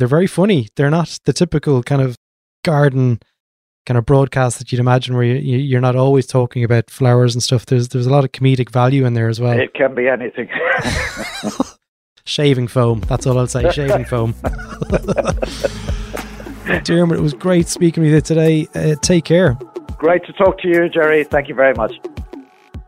they're 0.00 0.08
very 0.08 0.26
funny. 0.26 0.68
They're 0.76 0.90
not 0.90 1.18
the 1.26 1.32
typical 1.32 1.82
kind 1.82 2.02
of 2.02 2.16
garden 2.64 3.20
kind 3.86 3.96
of 3.98 4.04
broadcast 4.06 4.58
that 4.58 4.72
you'd 4.72 4.78
imagine 4.78 5.14
where 5.14 5.24
you, 5.24 5.58
you're 5.58 5.80
not 5.80 5.96
always 5.96 6.26
talking 6.26 6.64
about 6.64 6.90
flowers 6.90 7.34
and 7.34 7.42
stuff. 7.42 7.66
There's 7.66 7.88
there's 7.88 8.06
a 8.06 8.10
lot 8.10 8.24
of 8.24 8.32
comedic 8.32 8.70
value 8.70 9.04
in 9.04 9.14
there 9.14 9.28
as 9.28 9.40
well. 9.40 9.58
It 9.58 9.74
can 9.74 9.94
be 9.94 10.08
anything. 10.08 10.48
shaving 12.24 12.68
foam. 12.68 13.00
That's 13.00 13.26
all 13.26 13.38
I'll 13.38 13.46
say. 13.46 13.70
Shaving 13.70 14.06
foam. 14.06 14.34
Diarmuid, 16.84 17.18
it 17.18 17.22
was 17.22 17.34
great 17.34 17.68
speaking 17.68 18.02
with 18.02 18.12
you 18.12 18.20
today. 18.20 18.68
Uh, 18.74 18.94
take 19.02 19.24
care. 19.24 19.58
Great 19.98 20.24
to 20.24 20.32
talk 20.32 20.58
to 20.60 20.68
you, 20.68 20.88
Gerry. 20.88 21.24
Thank 21.24 21.48
you 21.48 21.54
very 21.54 21.74
much. 21.74 21.92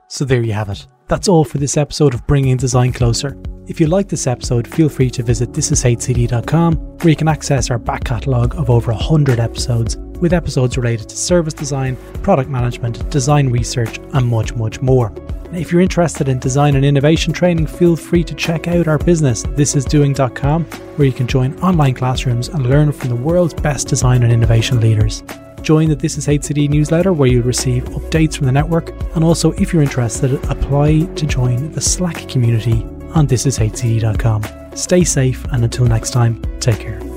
So 0.09 0.25
there 0.25 0.43
you 0.43 0.53
have 0.53 0.71
it. 0.71 0.87
That's 1.09 1.29
all 1.29 1.45
for 1.45 1.59
this 1.59 1.77
episode 1.77 2.15
of 2.15 2.27
Bringing 2.27 2.57
Design 2.57 2.93
Closer. 2.93 3.37
If 3.69 3.79
you 3.79 3.87
like 3.87 4.09
this 4.09 4.27
episode, 4.27 4.67
feel 4.67 4.89
free 4.89 5.09
to 5.11 5.23
visit 5.23 5.53
thisishcd.com 5.53 6.75
where 6.75 7.11
you 7.11 7.17
can 7.17 7.29
access 7.29 7.71
our 7.71 7.79
back 7.79 8.03
catalogue 8.05 8.57
of 8.57 8.71
over 8.71 8.91
100 8.93 9.39
episodes 9.39 9.97
with 9.97 10.33
episodes 10.33 10.77
related 10.77 11.09
to 11.09 11.17
service 11.17 11.55
design, 11.55 11.97
product 12.23 12.51
management, 12.51 13.09
design 13.11 13.51
research, 13.51 13.99
and 14.15 14.27
much, 14.27 14.55
much 14.55 14.81
more. 14.81 15.15
If 15.53 15.71
you're 15.71 15.81
interested 15.81 16.29
in 16.29 16.41
design 16.41 16.75
and 16.75 16.85
innovation 16.85 17.33
training, 17.33 17.69
feel 17.69 17.95
free 17.95 18.25
to 18.25 18.35
check 18.35 18.67
out 18.67 18.89
our 18.89 18.99
business, 18.99 19.45
thisisdoing.com, 19.45 20.65
where 20.65 21.07
you 21.07 21.13
can 21.13 21.29
join 21.29 21.57
online 21.61 21.95
classrooms 21.95 22.49
and 22.49 22.67
learn 22.67 22.91
from 22.91 23.11
the 23.11 23.17
world's 23.17 23.55
best 23.55 23.87
design 23.87 24.25
and 24.25 24.33
innovation 24.33 24.81
leaders. 24.81 25.23
Join 25.63 25.89
the 25.89 25.95
This 25.95 26.19
Is 26.19 26.27
HCD 26.27 26.69
newsletter 26.69 27.13
where 27.13 27.29
you'll 27.29 27.45
receive 27.45 27.85
updates 27.85 28.37
from 28.37 28.47
the 28.47 28.53
network, 28.53 28.91
and 29.15 29.23
also, 29.23 29.53
if 29.53 29.73
you're 29.73 29.83
interested, 29.83 30.35
apply 30.51 31.03
to 31.15 31.27
join 31.27 31.71
the 31.71 31.81
Slack 31.81 32.29
community 32.29 32.85
on 33.15 33.27
thisishcd.com. 33.27 34.45
Stay 34.75 35.05
safe, 35.05 35.45
and 35.53 35.65
until 35.65 35.87
next 35.87 36.11
time, 36.11 36.41
take 36.61 36.81
care. 36.81 37.12